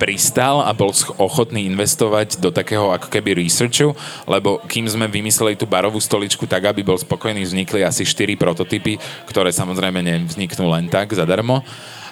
pristal 0.00 0.64
a 0.64 0.72
bol 0.72 0.88
ochotný 1.20 1.68
investovať 1.68 2.40
do 2.40 2.48
takého 2.48 2.88
ako 2.96 3.12
keby 3.12 3.36
researchu, 3.36 3.92
lebo 4.24 4.64
kým 4.64 4.88
sme 4.88 5.04
vymysleli 5.04 5.60
tú 5.60 5.68
barovú 5.68 6.00
stoličku 6.00 6.48
tak, 6.48 6.72
aby 6.72 6.80
bol 6.80 6.96
spokojný, 6.96 7.44
vznikli 7.44 7.84
asi 7.84 8.08
4 8.08 8.40
prototypy, 8.40 8.96
ktoré 9.28 9.52
samozrejme 9.52 10.00
nevzniknú 10.00 10.72
len 10.72 10.88
tak 10.88 11.12
zadarmo 11.12 11.60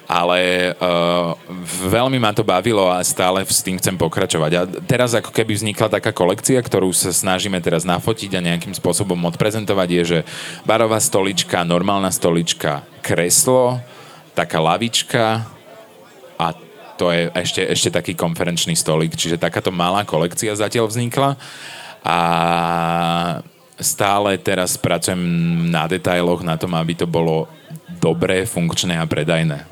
ale 0.08 0.72
uh, 0.80 1.36
veľmi 1.92 2.16
ma 2.16 2.32
to 2.32 2.40
bavilo 2.40 2.88
a 2.88 3.04
stále 3.04 3.44
s 3.44 3.60
tým 3.60 3.76
chcem 3.76 3.92
pokračovať. 3.92 4.52
A 4.56 4.64
teraz 4.88 5.12
ako 5.12 5.28
keby 5.28 5.52
vznikla 5.52 6.00
taká 6.00 6.16
kolekcia, 6.16 6.56
ktorú 6.64 6.88
sa 6.96 7.12
snažíme 7.12 7.60
teraz 7.60 7.84
nafotiť 7.84 8.40
a 8.40 8.44
nejakým 8.48 8.72
spôsobom 8.72 9.20
odprezentovať, 9.28 9.88
je, 9.92 10.02
že 10.08 10.18
barová 10.64 10.96
stolička, 10.96 11.60
normálna 11.60 12.08
stolička, 12.08 12.88
kreslo, 13.04 13.84
taká 14.32 14.64
lavička 14.64 15.57
to 16.98 17.14
je 17.14 17.30
ešte, 17.30 17.62
ešte 17.62 17.90
taký 17.94 18.12
konferenčný 18.18 18.74
stolík, 18.74 19.14
čiže 19.14 19.38
takáto 19.38 19.70
malá 19.70 20.02
kolekcia 20.02 20.58
zatiaľ 20.58 20.90
vznikla 20.90 21.38
a 22.02 22.18
stále 23.78 24.34
teraz 24.42 24.74
pracujem 24.74 25.22
na 25.70 25.86
detailoch, 25.86 26.42
na 26.42 26.58
tom, 26.58 26.74
aby 26.74 26.98
to 26.98 27.06
bolo 27.06 27.46
dobré, 28.02 28.42
funkčné 28.42 28.98
a 28.98 29.06
predajné. 29.06 29.62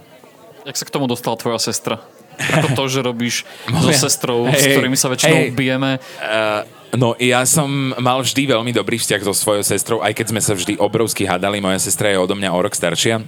Jak 0.62 0.78
sa 0.78 0.86
k 0.86 0.94
tomu 0.94 1.10
dostala 1.10 1.34
tvoja 1.34 1.58
sestra? 1.58 1.98
Ako 2.36 2.78
to, 2.78 2.84
že 2.86 3.00
robíš 3.02 3.42
so 3.82 3.90
sestrou, 3.90 4.46
hey, 4.46 4.58
s 4.58 4.64
ktorými 4.78 4.98
sa 4.98 5.10
väčšinou 5.10 5.50
hey, 5.50 5.54
bijeme? 5.54 5.98
Uh, 6.22 6.62
No 6.96 7.18
ja 7.18 7.42
som 7.44 7.92
mal 7.98 8.22
vždy 8.22 8.46
veľmi 8.46 8.70
dobrý 8.70 8.96
vzťah 8.96 9.26
so 9.26 9.34
svojou 9.34 9.66
sestrou, 9.66 9.98
aj 10.00 10.16
keď 10.16 10.26
sme 10.32 10.40
sa 10.40 10.54
vždy 10.54 10.78
obrovsky 10.78 11.26
hádali. 11.26 11.58
Moja 11.58 11.82
sestra 11.82 12.08
je 12.08 12.16
odo 12.16 12.32
mňa 12.38 12.54
o 12.54 12.58
rok 12.62 12.72
staršia 12.72 13.20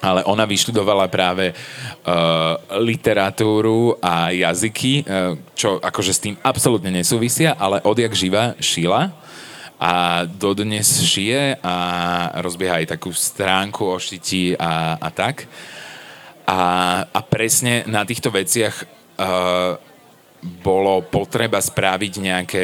ale 0.00 0.24
ona 0.24 0.48
vyštudovala 0.48 1.12
práve 1.12 1.52
uh, 1.52 2.56
literatúru 2.80 4.00
a 4.00 4.32
jazyky, 4.32 5.04
uh, 5.04 5.36
čo 5.52 5.76
akože 5.80 6.12
s 6.12 6.24
tým 6.24 6.34
absolútne 6.40 6.88
nesúvisia, 6.88 7.52
ale 7.54 7.84
odjak 7.84 8.16
živa 8.16 8.56
šila 8.56 9.12
a 9.80 10.24
dodnes 10.28 11.04
šije 11.08 11.56
a 11.64 11.76
rozbieha 12.44 12.84
aj 12.84 12.96
takú 12.96 13.16
stránku 13.16 13.88
o 13.88 13.96
šiti 13.96 14.52
a, 14.60 15.00
a 15.00 15.08
tak. 15.08 15.48
A, 16.44 16.60
a 17.08 17.20
presne 17.24 17.88
na 17.88 18.04
týchto 18.04 18.28
veciach 18.28 18.76
uh, 18.76 19.80
bolo 20.40 21.04
potreba 21.04 21.60
spraviť 21.60 22.12
nejaké 22.20 22.62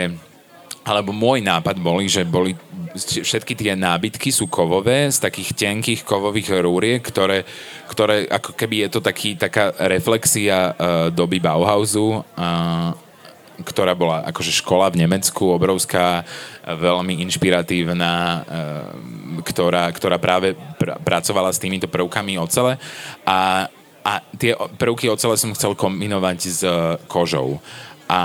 alebo 0.86 1.10
môj 1.10 1.42
nápad 1.42 1.82
boli, 1.82 2.06
že 2.06 2.22
boli 2.22 2.54
všetky 2.96 3.58
tie 3.58 3.74
nábytky 3.74 4.30
sú 4.30 4.46
kovové, 4.46 5.10
z 5.10 5.18
takých 5.18 5.52
tenkých 5.58 6.06
kovových 6.06 6.62
rúriek, 6.62 7.02
ktoré, 7.02 7.42
ktoré 7.90 8.30
ako 8.30 8.54
keby 8.54 8.86
je 8.86 8.88
to 8.94 9.00
taký, 9.02 9.34
taká 9.34 9.74
reflexia 9.90 10.72
uh, 10.72 11.10
doby 11.10 11.42
Bauhausu, 11.42 12.22
uh, 12.22 12.94
ktorá 13.66 13.98
bola 13.98 14.22
akože 14.30 14.62
škola 14.62 14.88
v 14.94 15.02
Nemecku, 15.02 15.48
obrovská, 15.50 16.22
veľmi 16.62 17.18
inšpiratívna, 17.26 18.14
uh, 18.14 18.42
ktorá, 19.42 19.90
ktorá 19.90 20.16
práve 20.22 20.54
pr- 20.78 20.96
pracovala 21.02 21.50
s 21.50 21.60
týmito 21.60 21.90
prvkami 21.90 22.38
ocele 22.38 22.78
a, 23.26 23.66
a 24.06 24.12
tie 24.38 24.54
prvky 24.78 25.10
ocele 25.10 25.34
som 25.34 25.50
chcel 25.52 25.74
kombinovať 25.74 26.38
s 26.46 26.60
kožou. 27.10 27.58
A 28.06 28.22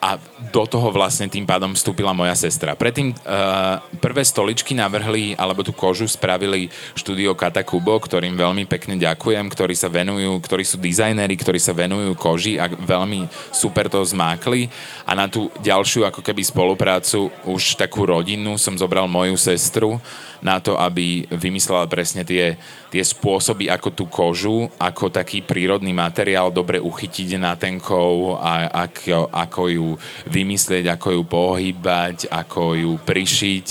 a 0.00 0.16
do 0.48 0.64
toho 0.64 0.88
vlastne 0.88 1.28
tým 1.28 1.44
pádom 1.44 1.76
vstúpila 1.76 2.16
moja 2.16 2.32
sestra. 2.32 2.72
Predtým 2.72 3.12
uh, 3.12 3.84
prvé 4.00 4.24
stoličky 4.24 4.72
navrhli, 4.72 5.36
alebo 5.36 5.60
tú 5.60 5.76
kožu 5.76 6.08
spravili 6.08 6.72
štúdio 6.96 7.36
Katakubo, 7.36 8.00
ktorým 8.00 8.32
veľmi 8.32 8.64
pekne 8.64 8.96
ďakujem, 8.96 9.44
ktorí 9.52 9.76
sa 9.76 9.92
venujú, 9.92 10.40
ktorí 10.40 10.64
sú 10.64 10.80
dizajneri, 10.80 11.36
ktorí 11.36 11.60
sa 11.60 11.76
venujú 11.76 12.16
koži 12.16 12.56
a 12.56 12.72
veľmi 12.72 13.28
super 13.52 13.92
to 13.92 14.00
zmákli. 14.00 14.72
A 15.04 15.12
na 15.12 15.28
tú 15.28 15.52
ďalšiu 15.60 16.08
ako 16.08 16.24
keby 16.24 16.40
spoluprácu 16.40 17.28
už 17.44 17.76
takú 17.76 18.08
rodinnú 18.08 18.56
som 18.56 18.72
zobral 18.80 19.04
moju 19.04 19.36
sestru, 19.36 20.00
na 20.40 20.56
to, 20.58 20.76
aby 20.76 21.28
vymyslela 21.28 21.84
presne 21.86 22.24
tie, 22.24 22.56
tie 22.88 23.04
spôsoby, 23.04 23.68
ako 23.68 23.88
tú 23.92 24.04
kožu, 24.08 24.72
ako 24.80 25.12
taký 25.12 25.44
prírodný 25.44 25.92
materiál 25.92 26.48
dobre 26.48 26.80
uchytiť 26.80 27.36
na 27.36 27.54
tenkou 27.54 28.40
a 28.40 28.84
ako, 28.88 29.28
ako 29.30 29.62
ju 29.68 29.88
vymyslieť, 30.30 30.86
ako 30.94 31.08
ju 31.18 31.22
pohybať, 31.26 32.30
ako 32.30 32.62
ju 32.78 32.92
prišiť 33.02 33.66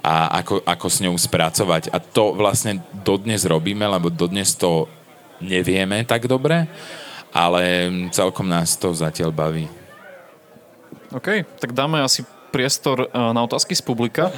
a 0.00 0.40
ako, 0.40 0.64
ako 0.64 0.86
s 0.88 0.98
ňou 1.04 1.14
spracovať. 1.14 1.92
A 1.92 2.00
to 2.00 2.32
vlastne 2.32 2.80
dodnes 3.04 3.44
robíme, 3.44 3.84
lebo 3.84 4.08
dodnes 4.08 4.56
to 4.56 4.88
nevieme 5.38 6.02
tak 6.08 6.26
dobre, 6.26 6.66
ale 7.30 7.62
celkom 8.10 8.48
nás 8.48 8.74
to 8.74 8.96
zatiaľ 8.96 9.30
baví. 9.30 9.68
OK, 11.12 11.44
tak 11.60 11.72
dáme 11.72 12.00
asi 12.04 12.24
priestor 12.48 13.08
uh, 13.08 13.32
na 13.36 13.44
otázky 13.44 13.76
z 13.76 13.84
publika. 13.84 14.32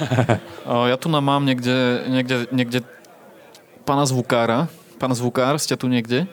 Uh, 0.66 0.86
ja 0.92 0.96
tu 0.98 1.06
nám 1.06 1.22
mám 1.22 1.42
niekde, 1.46 2.06
niekde, 2.10 2.36
niekde 2.50 2.80
pána 3.86 4.06
zvukára. 4.06 4.66
Pán 4.98 5.14
zvukár, 5.16 5.56
ste 5.56 5.74
tu 5.78 5.88
niekde? 5.88 6.28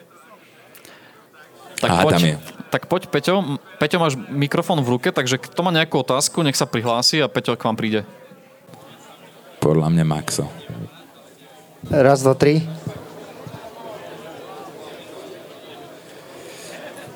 Tak 1.78 1.90
Aha, 1.90 2.02
poď, 2.04 2.12
tam 2.12 2.24
je. 2.26 2.36
Tak 2.68 2.84
poď, 2.84 3.08
Peťo. 3.08 3.56
Peťo, 3.80 3.96
máš 3.96 4.14
mikrofón 4.28 4.84
v 4.84 4.96
ruke, 4.96 5.08
takže 5.08 5.40
kto 5.40 5.60
má 5.64 5.72
nejakú 5.72 6.04
otázku, 6.04 6.44
nech 6.44 6.56
sa 6.56 6.68
prihlási 6.68 7.24
a 7.24 7.28
Peťo 7.32 7.56
k 7.56 7.64
vám 7.64 7.76
príde. 7.80 8.00
Podľa 9.58 9.88
mňa 9.88 10.04
Maxo. 10.04 10.44
Raz, 11.88 12.20
dva, 12.20 12.36
tri. 12.36 12.60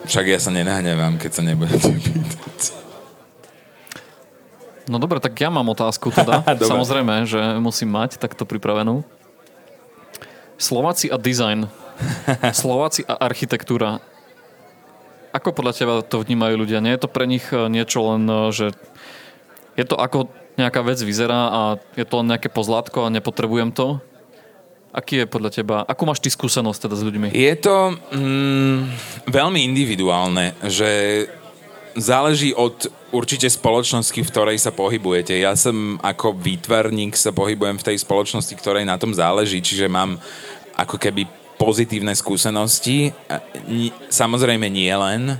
Však 0.08 0.24
ja 0.28 0.38
sa 0.40 0.50
nenahnevam, 0.50 1.20
keď 1.20 1.30
sa 1.30 1.42
nebudete 1.44 1.88
pýtať. 1.88 2.60
No 4.90 4.98
dobre, 4.98 5.22
tak 5.22 5.38
ja 5.38 5.48
mám 5.48 5.68
otázku 5.70 6.10
teda. 6.10 6.42
Samozrejme, 6.72 7.24
že 7.28 7.40
musím 7.62 7.94
mať 7.94 8.18
takto 8.18 8.42
pripravenú. 8.48 9.06
Slováci 10.58 11.08
a 11.08 11.16
design. 11.16 11.70
Slováci 12.54 13.06
a 13.06 13.20
architektúra. 13.20 14.02
Ako 15.32 15.56
podľa 15.56 15.72
teba 15.72 15.94
to 16.04 16.20
vnímajú 16.20 16.60
ľudia? 16.60 16.84
Nie 16.84 17.00
je 17.00 17.08
to 17.08 17.12
pre 17.12 17.24
nich 17.24 17.44
eh, 17.50 17.68
niečo 17.72 18.04
len, 18.12 18.28
eh, 18.28 18.52
že 18.52 18.66
je 19.76 19.84
to 19.88 19.96
ako 19.96 20.28
nejaká 20.60 20.84
vec 20.84 21.00
vyzerá 21.00 21.48
a 21.48 21.60
je 21.96 22.04
to 22.04 22.20
len 22.20 22.28
nejaké 22.28 22.52
pozlátko 22.52 23.08
a 23.08 23.12
nepotrebujem 23.12 23.72
to? 23.72 23.98
Aký 24.92 25.24
je 25.24 25.26
podľa 25.26 25.50
teba, 25.56 25.76
akú 25.88 26.04
máš 26.04 26.20
ty 26.20 26.28
skúsenosť 26.28 26.84
teda 26.84 26.96
s 27.00 27.02
ľuďmi? 27.08 27.28
Je 27.32 27.54
to 27.56 27.96
mm, 28.12 28.80
veľmi 29.24 29.64
individuálne, 29.64 30.52
že 30.68 31.24
záleží 31.96 32.52
od 32.52 32.92
určite 33.08 33.48
spoločnosti, 33.48 34.20
v 34.20 34.28
ktorej 34.28 34.60
sa 34.60 34.68
pohybujete. 34.68 35.32
Ja 35.40 35.56
som 35.56 35.96
ako 36.04 36.36
výtvarník 36.36 37.16
sa 37.16 37.32
pohybujem 37.32 37.80
v 37.80 37.86
tej 37.88 37.96
spoločnosti, 38.04 38.52
ktorej 38.52 38.84
na 38.84 39.00
tom 39.00 39.16
záleží, 39.16 39.64
čiže 39.64 39.88
mám 39.88 40.20
ako 40.76 41.00
keby 41.00 41.24
pozitívne 41.62 42.10
skúsenosti. 42.18 43.14
Samozrejme 44.10 44.66
nie 44.66 44.90
len, 44.90 45.38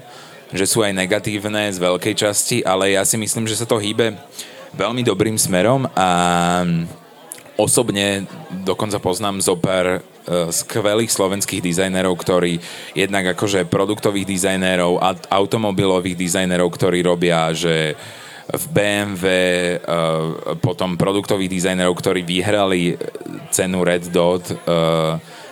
že 0.55 0.71
sú 0.71 0.87
aj 0.87 0.95
negatívne 0.95 1.67
z 1.75 1.83
veľkej 1.83 2.15
časti, 2.15 2.63
ale 2.63 2.95
ja 2.95 3.03
si 3.03 3.19
myslím, 3.19 3.51
že 3.51 3.59
sa 3.59 3.67
to 3.67 3.83
hýbe 3.83 4.15
veľmi 4.79 5.03
dobrým 5.03 5.35
smerom 5.35 5.91
a 5.99 6.09
osobne 7.59 8.23
dokonca 8.63 9.03
poznám 9.03 9.43
zo 9.43 9.59
pár 9.59 9.99
uh, 9.99 10.49
skvelých 10.55 11.11
slovenských 11.11 11.59
dizajnerov, 11.59 12.15
ktorí 12.15 12.63
jednak 12.95 13.35
akože 13.35 13.67
produktových 13.67 14.25
dizajnerov, 14.25 15.03
automobilových 15.27 16.15
dizajnerov, 16.15 16.71
ktorí 16.71 17.03
robia, 17.03 17.51
že 17.51 17.99
v 18.53 18.65
BMW, 18.69 19.25
e, 19.25 19.77
potom 20.61 20.99
produktových 20.99 21.49
dizajnerov, 21.49 21.95
ktorí 21.95 22.21
vyhrali 22.27 22.99
cenu 23.49 23.81
Red 23.81 24.13
Dot 24.13 24.45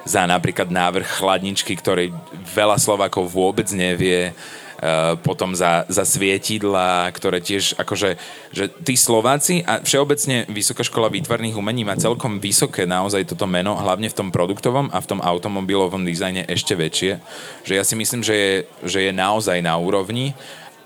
za 0.05 0.25
napríklad 0.25 0.73
návrh 0.73 1.21
chladničky, 1.21 1.77
ktorej 1.77 2.15
veľa 2.55 2.81
Slovákov 2.81 3.29
vôbec 3.31 3.69
nevie 3.73 4.33
Eh, 4.81 5.13
potom 5.21 5.53
za, 5.53 5.85
za 5.93 6.09
svietidla, 6.09 7.13
ktoré 7.13 7.45
tiež 7.45 7.77
akože, 7.77 8.17
že 8.49 8.73
tí 8.81 8.97
Slováci 8.97 9.61
a 9.61 9.85
všeobecne 9.85 10.49
Vysoká 10.49 10.81
škola 10.81 11.13
výtvarných 11.13 11.53
umení 11.53 11.85
má 11.85 12.01
celkom 12.01 12.41
vysoké 12.41 12.89
naozaj 12.89 13.29
toto 13.29 13.45
meno, 13.45 13.77
hlavne 13.77 14.09
v 14.09 14.17
tom 14.17 14.33
produktovom 14.33 14.89
a 14.89 14.97
v 15.05 15.09
tom 15.13 15.21
automobilovom 15.21 16.01
dizajne 16.01 16.49
ešte 16.49 16.81
väčšie, 16.81 17.13
že 17.61 17.77
ja 17.77 17.85
si 17.85 17.93
myslím, 17.93 18.25
že 18.25 18.33
je, 18.33 18.53
že 18.89 18.99
je 19.05 19.13
naozaj 19.13 19.61
na 19.61 19.77
úrovni 19.77 20.33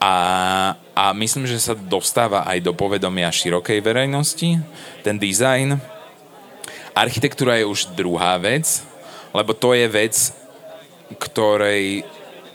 a, 0.03 0.17
a 0.91 1.15
myslím, 1.15 1.47
že 1.47 1.63
sa 1.63 1.79
dostáva 1.79 2.43
aj 2.51 2.67
do 2.67 2.75
povedomia 2.75 3.31
širokej 3.31 3.79
verejnosti, 3.79 4.59
ten 5.07 5.23
dizajn. 5.23 5.79
Architektúra 6.99 7.63
je 7.63 7.71
už 7.71 7.95
druhá 7.95 8.43
vec, 8.43 8.83
lebo 9.35 9.51
to 9.51 9.75
je 9.75 9.91
vec, 9.91 10.15
ktorej 11.19 12.07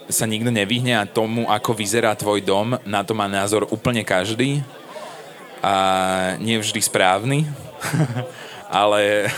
sa 0.08 0.26
nikto 0.26 0.50
nevyhne 0.50 0.98
a 0.98 1.06
tomu, 1.06 1.46
ako 1.46 1.76
vyzerá 1.76 2.16
tvoj 2.18 2.42
dom, 2.42 2.74
na 2.88 3.04
to 3.06 3.14
má 3.14 3.30
názor 3.30 3.68
úplne 3.70 4.02
každý 4.02 4.64
a 5.62 5.74
nie 6.40 6.58
vždy 6.58 6.80
správny, 6.82 7.46
ale, 8.82 9.30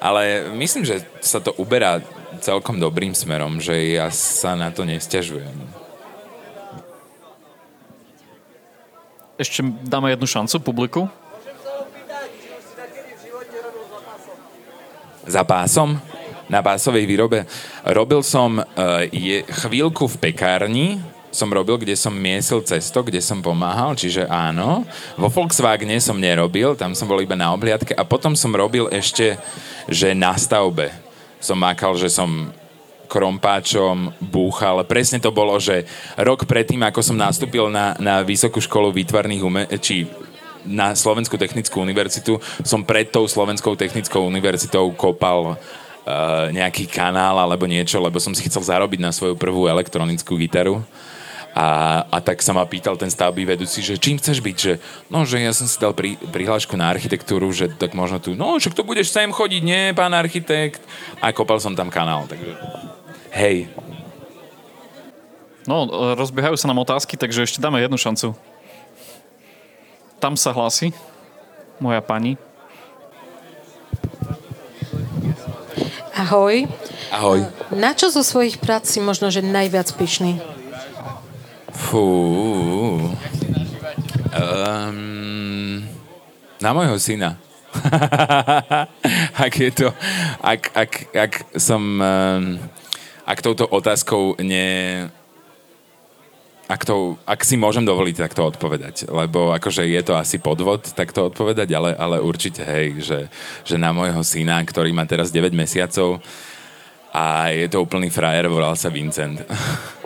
ale 0.00 0.50
myslím, 0.58 0.82
že 0.82 1.04
sa 1.22 1.38
to 1.38 1.54
uberá 1.60 2.02
celkom 2.42 2.80
dobrým 2.80 3.14
smerom, 3.14 3.62
že 3.62 3.94
ja 3.94 4.10
sa 4.10 4.58
na 4.58 4.72
to 4.74 4.82
nestiažujem. 4.82 5.54
Ešte 9.38 9.64
dáme 9.86 10.12
jednu 10.12 10.26
šancu 10.26 10.56
publiku. 10.60 11.00
Za 15.22 15.46
pásom? 15.46 16.11
Na 16.52 16.60
básovej 16.60 17.08
výrobe. 17.08 17.48
Robil 17.88 18.20
som 18.20 18.60
uh, 18.60 18.66
je, 19.08 19.40
chvíľku 19.64 20.04
v 20.04 20.20
pekárni, 20.28 21.00
som 21.32 21.48
robil, 21.48 21.80
kde 21.80 21.96
som 21.96 22.12
miesil 22.12 22.60
cesto, 22.60 23.00
kde 23.00 23.24
som 23.24 23.40
pomáhal, 23.40 23.96
čiže 23.96 24.28
áno. 24.28 24.84
Vo 25.16 25.32
Volkswagene 25.32 25.96
som 25.96 26.20
nerobil, 26.20 26.76
tam 26.76 26.92
som 26.92 27.08
bol 27.08 27.24
iba 27.24 27.32
na 27.32 27.56
obliadke 27.56 27.96
a 27.96 28.04
potom 28.04 28.36
som 28.36 28.52
robil 28.52 28.92
ešte, 28.92 29.40
že 29.88 30.12
na 30.12 30.36
stavbe. 30.36 30.92
Som 31.40 31.56
mákal, 31.64 31.96
že 31.96 32.12
som 32.12 32.52
krompáčom 33.08 34.12
búchal. 34.20 34.84
Presne 34.84 35.20
to 35.20 35.32
bolo, 35.32 35.56
že 35.56 35.84
rok 36.20 36.44
predtým, 36.44 36.80
ako 36.84 37.00
som 37.00 37.16
nastúpil 37.16 37.68
na, 37.72 37.96
na 37.96 38.20
Vysokú 38.20 38.60
školu 38.60 38.92
výtvarných 38.92 39.42
ume- 39.44 39.68
či 39.80 40.08
na 40.62 40.94
Slovenskú 40.94 41.34
technickú 41.34 41.82
univerzitu, 41.82 42.38
som 42.62 42.86
pred 42.86 43.10
tou 43.10 43.26
Slovenskou 43.26 43.74
technickou 43.74 44.22
univerzitou 44.22 44.94
kopal 44.94 45.58
nejaký 46.50 46.90
kanál 46.90 47.38
alebo 47.38 47.66
niečo, 47.70 48.02
lebo 48.02 48.18
som 48.18 48.34
si 48.34 48.42
chcel 48.46 48.62
zarobiť 48.62 48.98
na 48.98 49.14
svoju 49.14 49.38
prvú 49.38 49.70
elektronickú 49.70 50.34
gitaru. 50.34 50.82
A, 51.52 52.00
a 52.08 52.16
tak 52.24 52.40
sa 52.40 52.56
ma 52.56 52.64
pýtal 52.64 52.96
ten 52.96 53.12
stavby 53.12 53.44
vedúci, 53.44 53.84
že 53.84 54.00
čím 54.00 54.16
chceš 54.16 54.40
byť, 54.40 54.56
že 54.56 54.72
no, 55.12 55.28
že 55.28 55.36
ja 55.36 55.52
som 55.52 55.68
si 55.68 55.76
dal 55.76 55.92
pri, 55.92 56.16
prihlášku 56.16 56.72
na 56.80 56.88
architektúru, 56.88 57.52
že 57.52 57.68
tak 57.68 57.92
možno 57.92 58.24
tu, 58.24 58.32
no, 58.32 58.56
však 58.56 58.72
to 58.72 58.88
budeš 58.88 59.12
sem 59.12 59.28
chodiť, 59.28 59.60
nie, 59.60 59.92
pán 59.92 60.16
architekt. 60.16 60.80
A 61.20 61.28
kopal 61.28 61.60
som 61.60 61.76
tam 61.76 61.92
kanál, 61.92 62.24
takže 62.24 62.56
hej. 63.36 63.68
No, 65.68 65.86
rozbiehajú 66.16 66.56
sa 66.56 66.72
nám 66.72 66.82
otázky, 66.82 67.20
takže 67.20 67.44
ešte 67.44 67.60
dáme 67.60 67.84
jednu 67.84 68.00
šancu. 68.00 68.32
Tam 70.16 70.40
sa 70.40 70.56
hlási 70.56 70.96
moja 71.76 72.00
pani. 72.00 72.40
Ahoj. 76.22 76.70
Ahoj. 77.10 77.42
Na 77.74 77.98
čo 77.98 78.06
zo 78.06 78.22
svojich 78.22 78.62
prác 78.62 78.86
si 78.86 79.02
možno, 79.02 79.34
že 79.34 79.42
najviac 79.42 79.90
pyšný? 79.98 80.38
Fú. 81.74 83.10
Um, 84.30 85.82
na 86.62 86.70
môjho 86.70 86.94
syna. 87.02 87.42
ak 89.44 89.50
je 89.50 89.70
to... 89.74 89.90
Ak, 90.38 90.70
ak, 90.78 90.92
ak 91.10 91.32
som... 91.58 91.98
Um, 91.98 92.62
ak 93.26 93.42
touto 93.42 93.66
otázkou 93.66 94.38
ne 94.38 95.10
ak, 96.72 96.88
to, 96.88 97.20
ak 97.28 97.44
si 97.44 97.60
môžem 97.60 97.84
dovoliť 97.84 98.16
takto 98.16 98.48
odpovedať, 98.48 99.12
lebo 99.12 99.52
akože 99.52 99.84
je 99.84 100.00
to 100.00 100.16
asi 100.16 100.40
podvod 100.40 100.88
takto 100.96 101.28
odpovedať, 101.28 101.68
ale, 101.76 101.92
ale 101.92 102.16
určite 102.24 102.64
hej, 102.64 103.04
že, 103.04 103.20
že 103.60 103.76
na 103.76 103.92
môjho 103.92 104.24
syna, 104.24 104.64
ktorý 104.64 104.88
má 104.96 105.04
teraz 105.04 105.28
9 105.28 105.52
mesiacov 105.52 106.24
a 107.12 107.52
je 107.52 107.68
to 107.68 107.84
úplný 107.84 108.08
frajer, 108.08 108.48
volal 108.48 108.72
sa 108.72 108.88
Vincent. 108.88 109.44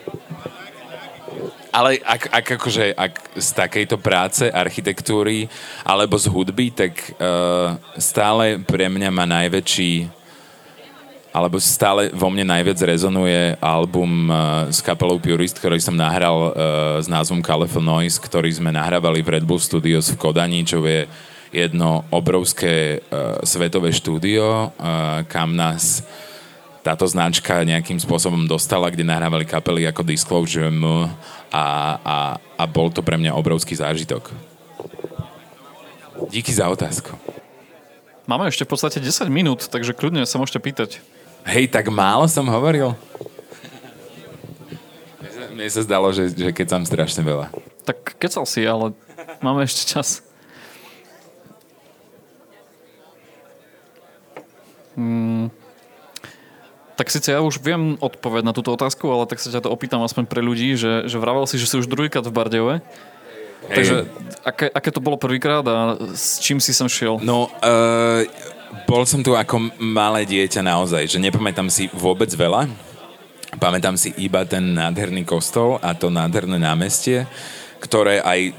ale 1.77 2.03
ak, 2.03 2.35
ak, 2.35 2.45
akože, 2.59 2.85
ak 2.91 3.13
z 3.39 3.49
takejto 3.55 3.95
práce, 4.01 4.43
architektúry 4.51 5.47
alebo 5.87 6.19
z 6.19 6.27
hudby, 6.27 6.75
tak 6.75 7.15
uh, 7.15 7.79
stále 7.95 8.59
pre 8.59 8.91
mňa 8.91 9.09
má 9.13 9.23
najväčší 9.23 10.16
alebo 11.37 11.61
stále 11.61 12.09
vo 12.17 12.33
mne 12.33 12.49
najviac 12.49 12.81
rezonuje 12.81 13.53
album 13.61 14.25
uh, 14.25 14.65
s 14.73 14.81
kapelou 14.81 15.21
Purist, 15.21 15.61
ktorý 15.61 15.77
som 15.77 15.93
nahral 15.93 16.49
uh, 16.49 16.51
s 16.97 17.05
názvom 17.05 17.45
California 17.45 18.01
Noise, 18.01 18.17
ktorý 18.17 18.49
sme 18.49 18.73
nahrávali 18.73 19.21
v 19.21 19.37
Red 19.37 19.45
Bull 19.45 19.61
Studios 19.61 20.09
v 20.09 20.17
Kodani, 20.17 20.65
čo 20.65 20.81
je 20.81 21.05
jedno 21.53 22.09
obrovské 22.09 23.05
uh, 23.05 23.37
svetové 23.45 23.93
štúdio, 23.93 24.73
uh, 24.73 25.21
kam 25.29 25.53
nás 25.53 26.01
táto 26.81 27.05
značka 27.05 27.61
nejakým 27.61 28.01
spôsobom 28.01 28.49
dostala, 28.49 28.89
kde 28.89 29.05
nahrávali 29.05 29.45
kapely 29.45 29.85
ako 29.85 30.01
Disclosure 30.07 30.73
M 30.73 31.05
a, 31.53 31.67
a, 32.01 32.17
a 32.57 32.63
bol 32.65 32.89
to 32.89 33.05
pre 33.05 33.13
mňa 33.19 33.37
obrovský 33.37 33.77
zážitok. 33.77 34.33
Díky 36.33 36.49
za 36.49 36.65
otázku. 36.65 37.13
Máme 38.25 38.49
ešte 38.49 38.65
v 38.65 38.71
podstate 38.73 38.97
10 38.99 39.29
minút, 39.29 39.69
takže 39.69 39.93
kľudne 39.93 40.25
sa 40.25 40.41
môžete 40.41 40.59
pýtať. 40.59 40.91
Hej, 41.47 41.71
tak 41.71 41.87
málo 41.87 42.27
som 42.27 42.43
hovoril. 42.51 42.91
Mne 45.55 45.71
sa 45.73 45.81
zdalo, 45.81 46.13
že, 46.13 46.29
že 46.35 46.53
keď 46.53 46.67
som 46.77 46.83
strašne 46.85 47.23
veľa. 47.25 47.49
Tak 47.87 48.19
kecal 48.19 48.45
si, 48.45 48.61
ale 48.67 48.93
Máme 49.41 49.65
ešte 49.65 49.85
čas. 49.85 50.25
Hmm. 54.97 55.53
Tak 56.97 57.13
síce 57.13 57.29
ja 57.29 57.45
už 57.45 57.61
viem 57.61 58.01
odpovedať 58.01 58.45
na 58.49 58.55
túto 58.57 58.73
otázku, 58.73 59.05
ale 59.13 59.29
tak 59.29 59.37
sa 59.37 59.53
ťa 59.53 59.61
to 59.61 59.69
opýtam 59.69 60.01
aspoň 60.01 60.25
pre 60.25 60.41
ľudí, 60.41 60.73
že, 60.73 61.05
že 61.05 61.21
vravel 61.21 61.45
si, 61.45 61.61
že 61.61 61.69
si 61.69 61.77
už 61.77 61.85
druhýkrát 61.85 62.25
v 62.25 62.33
Bardejove. 62.33 62.75
Takže 63.69 64.09
aké, 64.41 64.65
aké 64.73 64.89
to 64.89 65.01
bolo 65.01 65.21
prvýkrát 65.21 65.61
a 65.65 65.97
s 66.17 66.41
čím 66.41 66.57
si 66.57 66.73
sem 66.73 66.89
šiel? 66.89 67.21
No, 67.21 67.53
uh, 67.61 68.25
bol 68.87 69.03
som 69.03 69.19
tu 69.23 69.35
ako 69.35 69.71
malé 69.79 70.23
dieťa 70.23 70.63
naozaj, 70.63 71.07
že 71.11 71.19
nepamätám 71.19 71.67
si 71.67 71.91
vôbec 71.91 72.29
veľa. 72.31 72.71
Pamätám 73.57 73.95
si 73.95 74.13
iba 74.19 74.43
ten 74.43 74.75
nádherný 74.75 75.23
kostol 75.23 75.79
a 75.79 75.95
to 75.95 76.11
nádherné 76.11 76.59
námestie, 76.59 77.25
ktoré 77.79 78.19
aj 78.21 78.53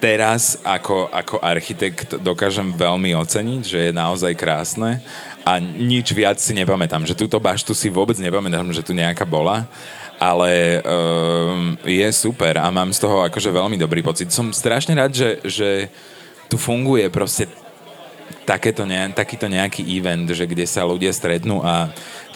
teraz 0.00 0.58
ako, 0.64 1.12
ako 1.12 1.36
architekt 1.44 2.16
dokážem 2.24 2.72
veľmi 2.72 3.12
oceniť, 3.14 3.62
že 3.62 3.78
je 3.88 3.92
naozaj 3.92 4.32
krásne 4.34 5.04
a 5.44 5.60
nič 5.60 6.10
viac 6.16 6.40
si 6.40 6.56
nepamätám. 6.56 7.04
Že 7.04 7.26
túto 7.26 7.36
baštu 7.36 7.76
si 7.76 7.92
vôbec 7.92 8.16
nepamätám, 8.16 8.72
že 8.72 8.84
tu 8.84 8.96
nejaká 8.96 9.28
bola 9.28 9.68
ale 10.20 10.84
um, 10.84 11.80
je 11.80 12.04
super 12.12 12.60
a 12.60 12.68
mám 12.68 12.92
z 12.92 13.00
toho 13.00 13.24
akože 13.24 13.48
veľmi 13.48 13.80
dobrý 13.80 14.04
pocit. 14.04 14.28
Som 14.28 14.52
strašne 14.52 14.92
rád, 14.92 15.16
že, 15.16 15.40
že 15.48 15.88
tu 16.52 16.60
funguje 16.60 17.08
proste 17.08 17.48
takéto 18.44 18.86
ne, 18.88 19.10
takýto 19.12 19.46
nejaký 19.46 19.84
event, 19.86 20.26
že 20.30 20.46
kde 20.46 20.66
sa 20.66 20.86
ľudia 20.86 21.14
stretnú 21.14 21.62
a 21.62 21.90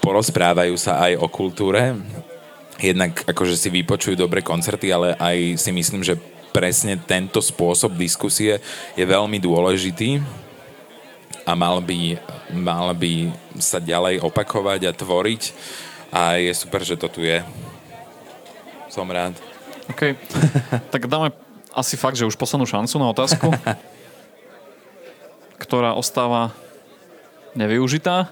porozprávajú 0.04 0.74
sa 0.76 1.00
aj 1.08 1.18
o 1.18 1.26
kultúre. 1.26 1.96
Jednak 2.78 3.24
akože 3.24 3.54
si 3.54 3.68
vypočujú 3.70 4.18
dobre 4.18 4.42
koncerty, 4.42 4.90
ale 4.90 5.14
aj 5.16 5.58
si 5.58 5.70
myslím, 5.70 6.02
že 6.02 6.18
presne 6.54 6.94
tento 6.94 7.42
spôsob 7.42 7.98
diskusie 7.98 8.62
je 8.94 9.04
veľmi 9.04 9.42
dôležitý 9.42 10.22
a 11.44 11.52
mal 11.58 11.82
by, 11.82 12.18
mal 12.54 12.94
by 12.94 13.34
sa 13.58 13.82
ďalej 13.82 14.22
opakovať 14.22 14.80
a 14.86 14.96
tvoriť 14.96 15.42
a 16.14 16.38
je 16.38 16.52
super, 16.54 16.86
že 16.86 16.94
to 16.94 17.10
tu 17.10 17.26
je. 17.26 17.42
Som 18.86 19.10
rád. 19.10 19.34
OK. 19.90 20.14
tak 20.94 21.10
dáme 21.10 21.34
asi 21.74 21.98
fakt, 21.98 22.14
že 22.14 22.24
už 22.24 22.38
poslednú 22.38 22.64
šancu 22.64 22.94
na 23.02 23.10
otázku, 23.10 23.50
ktorá 25.64 25.96
ostáva 25.96 26.52
nevyužitá. 27.56 28.28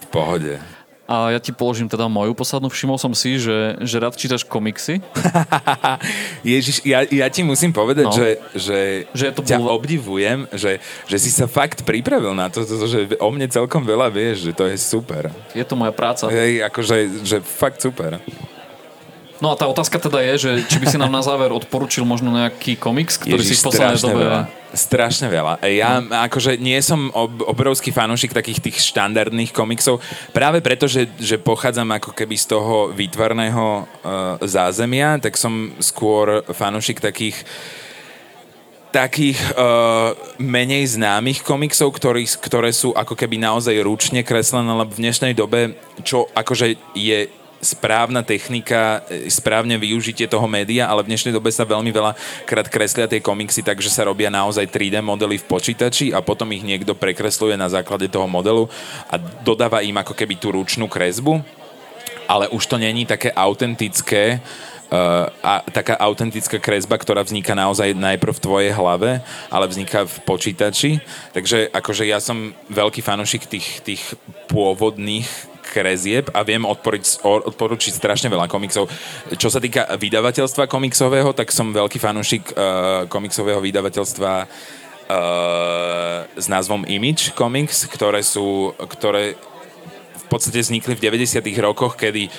V 0.00 0.06
pohode. 0.14 0.62
A 1.10 1.34
ja 1.34 1.42
ti 1.42 1.50
položím 1.50 1.90
teda 1.90 2.06
moju 2.06 2.38
poslednú. 2.38 2.70
Všimol 2.70 2.94
som 2.94 3.10
si, 3.18 3.34
že, 3.42 3.74
že 3.82 3.98
rád 3.98 4.14
čítaš 4.14 4.46
komiksy. 4.46 5.02
Ježiš, 6.46 6.86
ja, 6.86 7.02
ja 7.02 7.26
ti 7.26 7.42
musím 7.42 7.74
povedať, 7.74 8.06
no. 8.06 8.14
že, 8.14 8.38
že, 8.54 8.78
že 9.10 9.22
ja 9.26 9.32
to 9.34 9.42
ťa 9.42 9.58
bol... 9.58 9.74
obdivujem, 9.74 10.46
že, 10.54 10.78
že 11.10 11.16
si 11.18 11.34
sa 11.34 11.50
fakt 11.50 11.82
pripravil 11.82 12.30
na 12.30 12.46
to, 12.46 12.62
to, 12.62 12.86
že 12.86 13.18
o 13.18 13.28
mne 13.34 13.50
celkom 13.50 13.82
veľa 13.82 14.06
vieš, 14.06 14.46
že 14.46 14.52
to 14.54 14.70
je 14.70 14.78
super. 14.78 15.34
Je 15.50 15.66
to 15.66 15.74
moja 15.74 15.90
práca. 15.90 16.30
Hej, 16.30 16.62
akože 16.70 17.26
že 17.26 17.42
fakt 17.42 17.82
super. 17.82 18.22
No 19.40 19.52
a 19.52 19.54
tá 19.56 19.64
otázka 19.64 19.96
teda 19.96 20.20
je, 20.20 20.34
že 20.36 20.50
či 20.68 20.76
by 20.76 20.86
si 20.86 21.00
nám 21.00 21.08
na 21.08 21.24
záver 21.24 21.48
odporučil 21.48 22.04
možno 22.04 22.28
nejaký 22.28 22.76
komiks, 22.76 23.16
ktorý 23.16 23.40
Ježiš, 23.40 23.56
si 23.56 23.64
v 23.64 23.66
poslednej 23.72 24.00
dobe... 24.04 24.24
Veľa. 24.28 24.42
Strašne 24.70 25.26
veľa. 25.26 25.66
Ja 25.66 25.98
no. 25.98 26.14
akože 26.14 26.54
nie 26.54 26.78
som 26.78 27.10
ob, 27.10 27.42
obrovský 27.42 27.90
fanúšik 27.90 28.30
takých 28.30 28.62
tých 28.62 28.78
štandardných 28.78 29.50
komiksov, 29.50 29.98
práve 30.30 30.62
preto, 30.62 30.86
že, 30.86 31.10
že 31.18 31.42
pochádzam 31.42 31.90
ako 31.98 32.14
keby 32.14 32.38
z 32.38 32.54
toho 32.54 32.94
výtvarného 32.94 33.66
uh, 33.66 34.38
zázemia, 34.46 35.18
tak 35.18 35.34
som 35.34 35.74
skôr 35.82 36.46
fanúšik 36.54 37.02
takých 37.02 37.42
takých 38.90 39.38
uh, 39.54 40.18
menej 40.42 40.98
známych 40.98 41.46
komiksov, 41.46 41.94
ktorý, 41.94 42.26
ktoré 42.26 42.74
sú 42.74 42.90
ako 42.90 43.14
keby 43.14 43.38
naozaj 43.38 43.78
ručne 43.86 44.26
kreslené, 44.26 44.66
lebo 44.66 44.90
v 44.90 45.02
dnešnej 45.06 45.34
dobe, 45.34 45.78
čo 46.02 46.26
akože 46.34 46.74
je 46.98 47.30
správna 47.60 48.24
technika, 48.24 49.04
e, 49.06 49.28
správne 49.28 49.76
využitie 49.76 50.24
toho 50.26 50.48
média, 50.48 50.88
ale 50.88 51.04
v 51.04 51.12
dnešnej 51.12 51.36
dobe 51.36 51.52
sa 51.52 51.68
veľmi 51.68 51.92
veľa 51.92 52.16
krát 52.48 52.66
kreslia 52.66 53.06
tie 53.06 53.20
komiksy, 53.20 53.60
takže 53.60 53.92
sa 53.92 54.08
robia 54.08 54.32
naozaj 54.32 54.66
3D 54.66 55.04
modely 55.04 55.36
v 55.36 55.48
počítači 55.48 56.10
a 56.16 56.24
potom 56.24 56.48
ich 56.56 56.64
niekto 56.64 56.96
prekresluje 56.96 57.54
na 57.60 57.68
základe 57.68 58.08
toho 58.08 58.24
modelu 58.24 58.66
a 59.12 59.20
dodáva 59.20 59.84
im 59.84 59.94
ako 60.00 60.16
keby 60.16 60.40
tú 60.40 60.56
ručnú 60.56 60.88
kresbu, 60.88 61.44
ale 62.24 62.48
už 62.48 62.64
to 62.64 62.80
není 62.80 63.04
také 63.04 63.30
autentické, 63.36 64.40
Uh, 64.90 65.30
a 65.38 65.62
taká 65.70 65.94
autentická 66.02 66.58
kresba, 66.58 66.98
ktorá 66.98 67.22
vzniká 67.22 67.54
naozaj 67.54 67.94
najprv 67.94 68.34
v 68.34 68.42
tvojej 68.42 68.72
hlave, 68.74 69.22
ale 69.46 69.70
vzniká 69.70 70.02
v 70.02 70.16
počítači. 70.26 70.98
Takže 71.30 71.70
akože 71.70 72.10
ja 72.10 72.18
som 72.18 72.50
veľký 72.66 72.98
fanúšik 72.98 73.46
tých, 73.46 73.86
tých 73.86 74.02
pôvodných 74.50 75.30
krezieb 75.70 76.26
a 76.34 76.42
viem 76.42 76.66
odporiť, 76.66 77.22
odporučiť 77.22 77.94
strašne 77.94 78.26
veľa 78.26 78.50
komiksov. 78.50 78.90
Čo 79.38 79.48
sa 79.54 79.62
týka 79.62 79.86
vydavateľstva 79.94 80.66
komiksového, 80.66 81.30
tak 81.30 81.54
som 81.54 81.70
veľký 81.70 82.02
fanúšik 82.02 82.50
uh, 82.50 83.06
komiksového 83.06 83.62
vydavateľstva 83.62 84.32
uh, 84.42 84.48
s 86.34 86.46
názvom 86.50 86.82
Image 86.90 87.30
Comics, 87.38 87.86
ktoré 87.86 88.26
sú, 88.26 88.74
ktoré 88.74 89.38
v 90.18 90.24
podstate 90.26 90.58
vznikli 90.58 90.98
v 90.98 91.04
90 91.06 91.38
rokoch, 91.62 91.94
kedy 91.94 92.26
uh, 92.26 92.34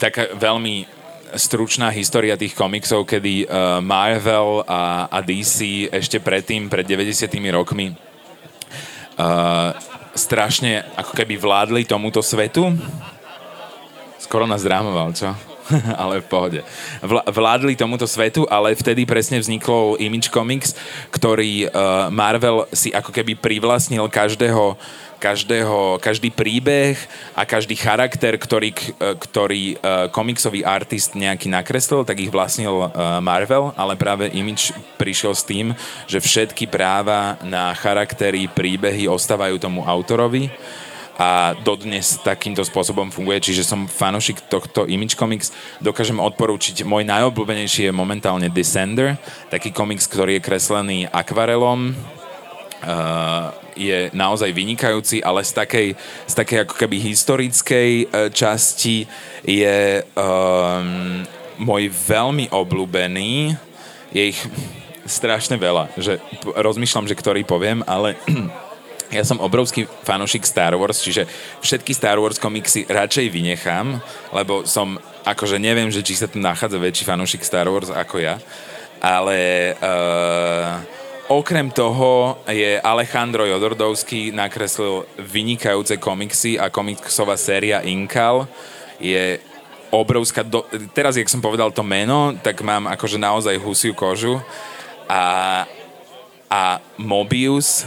taká 0.00 0.32
veľmi 0.32 0.96
stručná 1.36 1.92
história 1.92 2.40
tých 2.40 2.56
komiksov, 2.56 3.04
kedy 3.04 3.44
uh, 3.44 3.84
Marvel 3.84 4.64
a, 4.64 5.12
a 5.12 5.18
DC 5.20 5.92
ešte 5.92 6.24
predtým, 6.24 6.72
pred 6.72 6.88
90 6.88 7.28
rokmi 7.52 7.92
uh, 9.18 9.74
strašne 10.18 10.82
ako 10.98 11.14
keby 11.14 11.38
vládli 11.38 11.86
tomuto 11.86 12.18
svetu. 12.20 12.74
Skoro 14.18 14.44
nás 14.44 14.66
drámoval, 14.66 15.14
čo? 15.14 15.30
ale 16.02 16.20
v 16.24 16.26
pohode. 16.26 16.60
Vládli 17.28 17.76
tomuto 17.76 18.08
svetu, 18.08 18.48
ale 18.48 18.74
vtedy 18.74 19.04
presne 19.04 19.40
vznikol 19.40 20.00
Image 20.00 20.32
Comics, 20.32 20.74
ktorý 21.12 21.68
uh, 21.68 22.08
Marvel 22.12 22.66
si 22.72 22.92
ako 22.92 23.12
keby 23.12 23.38
privlastnil 23.38 24.06
každého 24.08 24.78
každého, 25.18 25.98
každý 25.98 26.30
príbeh 26.30 26.94
a 27.34 27.42
každý 27.42 27.74
charakter, 27.74 28.38
ktorý, 28.38 28.70
ktorý 29.18 29.74
uh, 29.74 30.06
komiksový 30.14 30.62
artist 30.62 31.18
nejaký 31.18 31.50
nakreslil, 31.50 32.06
tak 32.06 32.22
ich 32.22 32.30
vlastnil 32.30 32.94
Marvel, 33.18 33.74
ale 33.74 33.98
práve 33.98 34.30
Image 34.30 34.70
prišiel 34.94 35.34
s 35.34 35.42
tým, 35.42 35.74
že 36.06 36.22
všetky 36.22 36.70
práva 36.70 37.34
na 37.42 37.74
charaktery, 37.74 38.46
príbehy 38.46 39.10
ostávajú 39.10 39.58
tomu 39.58 39.82
autorovi 39.82 40.54
a 41.18 41.58
dodnes 41.66 42.22
takýmto 42.22 42.62
spôsobom 42.62 43.10
funguje, 43.10 43.50
čiže 43.50 43.66
som 43.66 43.90
fanošik 43.90 44.46
tohto 44.46 44.86
Image 44.86 45.18
Comics. 45.18 45.50
Dokážem 45.82 46.22
odporúčiť, 46.22 46.86
môj 46.86 47.02
najobľúbenejší 47.10 47.90
je 47.90 47.92
momentálne 47.92 48.46
Descender, 48.46 49.18
taký 49.50 49.74
komiks, 49.74 50.06
ktorý 50.06 50.38
je 50.38 50.46
kreslený 50.46 50.98
akvarelom, 51.10 51.90
uh, 51.90 53.50
je 53.74 54.14
naozaj 54.14 54.54
vynikajúci, 54.54 55.18
ale 55.18 55.42
z 55.42 55.58
takej, 55.58 55.88
z 56.26 56.34
takej 56.38 56.58
ako 56.62 56.74
keby 56.78 56.96
historickej 57.02 57.90
uh, 58.06 58.30
časti 58.30 59.10
je 59.42 60.06
um, 60.14 61.26
môj 61.58 61.90
veľmi 61.90 62.46
obľúbený, 62.54 63.58
je 64.14 64.22
ich 64.22 64.40
strašne 65.02 65.58
veľa, 65.58 65.90
že 65.98 66.22
rozmýšľam, 66.54 67.10
že 67.10 67.18
ktorý 67.18 67.42
poviem, 67.42 67.82
ale 67.90 68.14
ja 69.08 69.24
som 69.24 69.40
obrovský 69.40 69.88
fanúšik 70.04 70.44
Star 70.44 70.76
Wars, 70.76 71.00
čiže 71.00 71.24
všetky 71.64 71.96
Star 71.96 72.20
Wars 72.20 72.36
komiksy 72.36 72.84
radšej 72.84 73.26
vynechám, 73.32 74.00
lebo 74.36 74.68
som, 74.68 75.00
akože 75.24 75.56
neviem, 75.56 75.88
že 75.88 76.04
či 76.04 76.16
sa 76.16 76.28
tu 76.28 76.36
nachádza 76.36 76.76
väčší 76.76 77.08
fanúšik 77.08 77.40
Star 77.40 77.68
Wars 77.72 77.88
ako 77.88 78.20
ja, 78.20 78.36
ale 79.00 79.72
uh, 79.80 80.98
Okrem 81.28 81.68
toho 81.68 82.40
je 82.48 82.80
Alejandro 82.80 83.44
Jodordovský 83.44 84.32
nakreslil 84.32 85.04
vynikajúce 85.20 86.00
komiksy 86.00 86.56
a 86.56 86.72
komiksová 86.72 87.36
séria 87.36 87.84
Inkal. 87.84 88.48
Je 88.96 89.36
obrovská... 89.92 90.40
Do... 90.40 90.64
Teraz, 90.96 91.20
jak 91.20 91.28
som 91.28 91.44
povedal 91.44 91.68
to 91.68 91.84
meno, 91.84 92.32
tak 92.40 92.64
mám 92.64 92.88
akože 92.88 93.20
naozaj 93.20 93.60
husiu 93.60 93.92
kožu 93.92 94.40
a, 95.04 95.68
a 96.48 96.80
Mobius, 96.96 97.84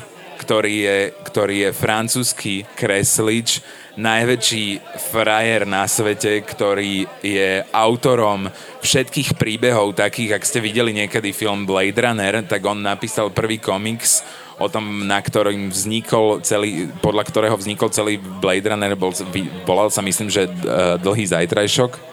ktorý 0.51 0.83
je, 0.83 0.99
ktorý 1.31 1.55
je 1.63 1.69
francúzsky 1.71 2.67
kreslič, 2.75 3.63
najväčší 3.95 4.83
frajer 4.99 5.63
na 5.63 5.87
svete, 5.87 6.43
ktorý 6.43 7.07
je 7.23 7.63
autorom 7.71 8.51
všetkých 8.83 9.39
príbehov 9.39 9.95
takých, 9.95 10.35
ak 10.35 10.43
ste 10.43 10.59
videli 10.59 10.91
niekedy 10.91 11.31
film 11.31 11.63
Blade 11.63 11.95
Runner, 11.95 12.43
tak 12.43 12.67
on 12.67 12.83
napísal 12.83 13.31
prvý 13.31 13.63
komiks 13.63 14.27
o 14.59 14.67
tom, 14.67 15.07
na 15.07 15.23
ktorým 15.23 15.71
vznikol 15.71 16.43
celý, 16.43 16.91
podľa 16.99 17.31
ktorého 17.31 17.55
vznikol 17.55 17.87
celý 17.87 18.19
Blade 18.19 18.75
Runner, 18.75 18.91
bol, 18.99 19.15
volal 19.63 19.87
sa 19.87 20.03
myslím, 20.03 20.27
že 20.27 20.51
uh, 20.51 20.99
Dlhý 20.99 21.31
zajtrajšok. 21.31 22.11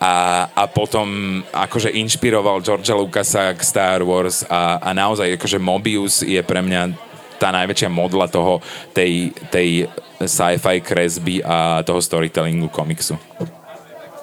A, 0.00 0.46
a 0.56 0.64
potom 0.70 1.42
akože 1.52 1.90
inšpiroval 1.90 2.64
Georgia 2.64 2.94
Lucasa 2.94 3.50
k 3.50 3.60
Star 3.60 4.00
Wars 4.06 4.46
a, 4.46 4.78
a 4.78 4.94
naozaj 4.94 5.34
akože 5.34 5.58
Mobius 5.58 6.22
je 6.22 6.38
pre 6.46 6.62
mňa 6.62 7.07
tá 7.38 7.54
najväčšia 7.54 7.88
modla 7.88 8.26
toho, 8.26 8.58
tej, 8.92 9.30
tej 9.48 9.86
sci-fi 10.20 10.82
kresby 10.82 11.40
a 11.46 11.86
toho 11.86 12.02
storytellingu 12.02 12.66
komiksu. 12.68 13.14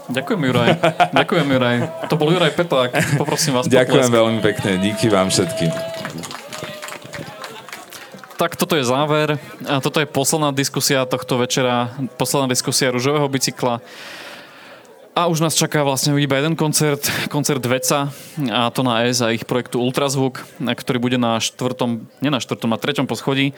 Ďakujem, 0.05 0.41
Juraj. 0.45 0.69
Ďakujem, 1.17 1.47
Juraj. 1.49 1.75
To 2.13 2.15
bol 2.19 2.29
Juraj 2.29 2.53
Peták. 2.53 2.93
Poprosím 3.17 3.57
vás 3.57 3.65
Ďakujem 3.65 4.05
potlesk. 4.05 4.19
veľmi 4.21 4.39
pekne. 4.43 4.71
Díky 4.77 5.09
vám 5.09 5.33
všetkým. 5.33 5.71
Tak 8.35 8.59
toto 8.59 8.75
je 8.75 8.85
záver. 8.85 9.39
A 9.65 9.81
toto 9.81 10.03
je 10.03 10.05
posledná 10.05 10.53
diskusia 10.53 11.07
tohto 11.09 11.39
večera. 11.41 11.89
Posledná 12.19 12.51
diskusia 12.51 12.93
rúžového 12.93 13.25
bicykla. 13.25 13.81
A 15.15 15.31
už 15.31 15.39
nás 15.39 15.55
čaká 15.55 15.79
vlastne 15.87 16.11
iba 16.19 16.35
jeden 16.35 16.59
koncert, 16.59 17.07
koncert 17.31 17.63
Veca 17.63 18.11
a 18.51 18.67
to 18.67 18.83
na 18.83 19.07
S 19.07 19.23
a 19.23 19.31
ich 19.31 19.47
projektu 19.47 19.79
Ultrazvuk, 19.79 20.43
ktorý 20.59 20.99
bude 20.99 21.15
na 21.15 21.39
štvrtom, 21.39 22.03
nie 22.19 22.27
na 22.27 22.43
štvrtom, 22.43 22.67
na 22.67 22.75
treťom 22.75 23.07
poschodí. 23.07 23.55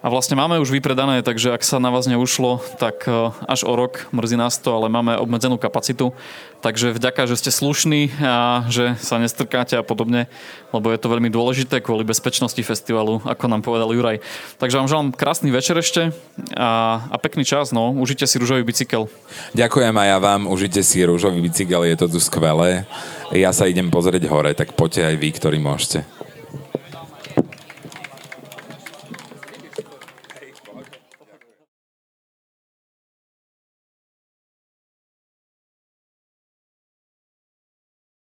A 0.00 0.08
vlastne 0.08 0.32
máme 0.32 0.56
už 0.56 0.72
vypredané, 0.72 1.20
takže 1.20 1.52
ak 1.52 1.60
sa 1.60 1.76
na 1.76 1.92
vás 1.92 2.08
neušlo, 2.08 2.64
tak 2.80 3.04
e, 3.04 3.36
až 3.44 3.68
o 3.68 3.76
rok, 3.76 4.08
mrzí 4.16 4.32
nás 4.32 4.56
to, 4.56 4.72
ale 4.72 4.88
máme 4.88 5.20
obmedzenú 5.20 5.60
kapacitu. 5.60 6.16
Takže 6.64 6.96
vďaka, 6.96 7.28
že 7.28 7.36
ste 7.36 7.52
slušní 7.52 8.08
a 8.24 8.64
že 8.72 8.96
sa 8.96 9.20
nestrkáte 9.20 9.76
a 9.76 9.84
podobne, 9.84 10.24
lebo 10.72 10.88
je 10.88 10.96
to 10.96 11.12
veľmi 11.12 11.28
dôležité 11.28 11.84
kvôli 11.84 12.08
bezpečnosti 12.08 12.60
festivalu, 12.64 13.20
ako 13.28 13.44
nám 13.44 13.60
povedal 13.60 13.92
Juraj. 13.92 14.24
Takže 14.56 14.80
vám 14.80 14.88
želám 14.88 15.08
krásny 15.12 15.52
večer 15.52 15.76
ešte 15.76 16.16
a, 16.56 17.04
a 17.04 17.16
pekný 17.20 17.44
čas, 17.44 17.68
no. 17.68 17.92
Užite 17.92 18.24
si 18.24 18.40
rúžový 18.40 18.64
bicykel. 18.64 19.04
Ďakujem 19.52 19.92
aj 19.92 20.08
ja 20.08 20.18
vám. 20.20 20.48
Užite 20.48 20.80
si 20.80 21.04
rúžový 21.04 21.44
bicykel, 21.44 21.84
je 21.84 21.96
to 22.00 22.08
tu 22.08 22.20
skvelé. 22.24 22.88
Ja 23.36 23.52
sa 23.52 23.68
idem 23.68 23.92
pozrieť 23.92 24.32
hore, 24.32 24.56
tak 24.56 24.72
poďte 24.72 25.12
aj 25.12 25.16
vy, 25.20 25.28
ktorí 25.28 25.60
môžete. 25.60 26.19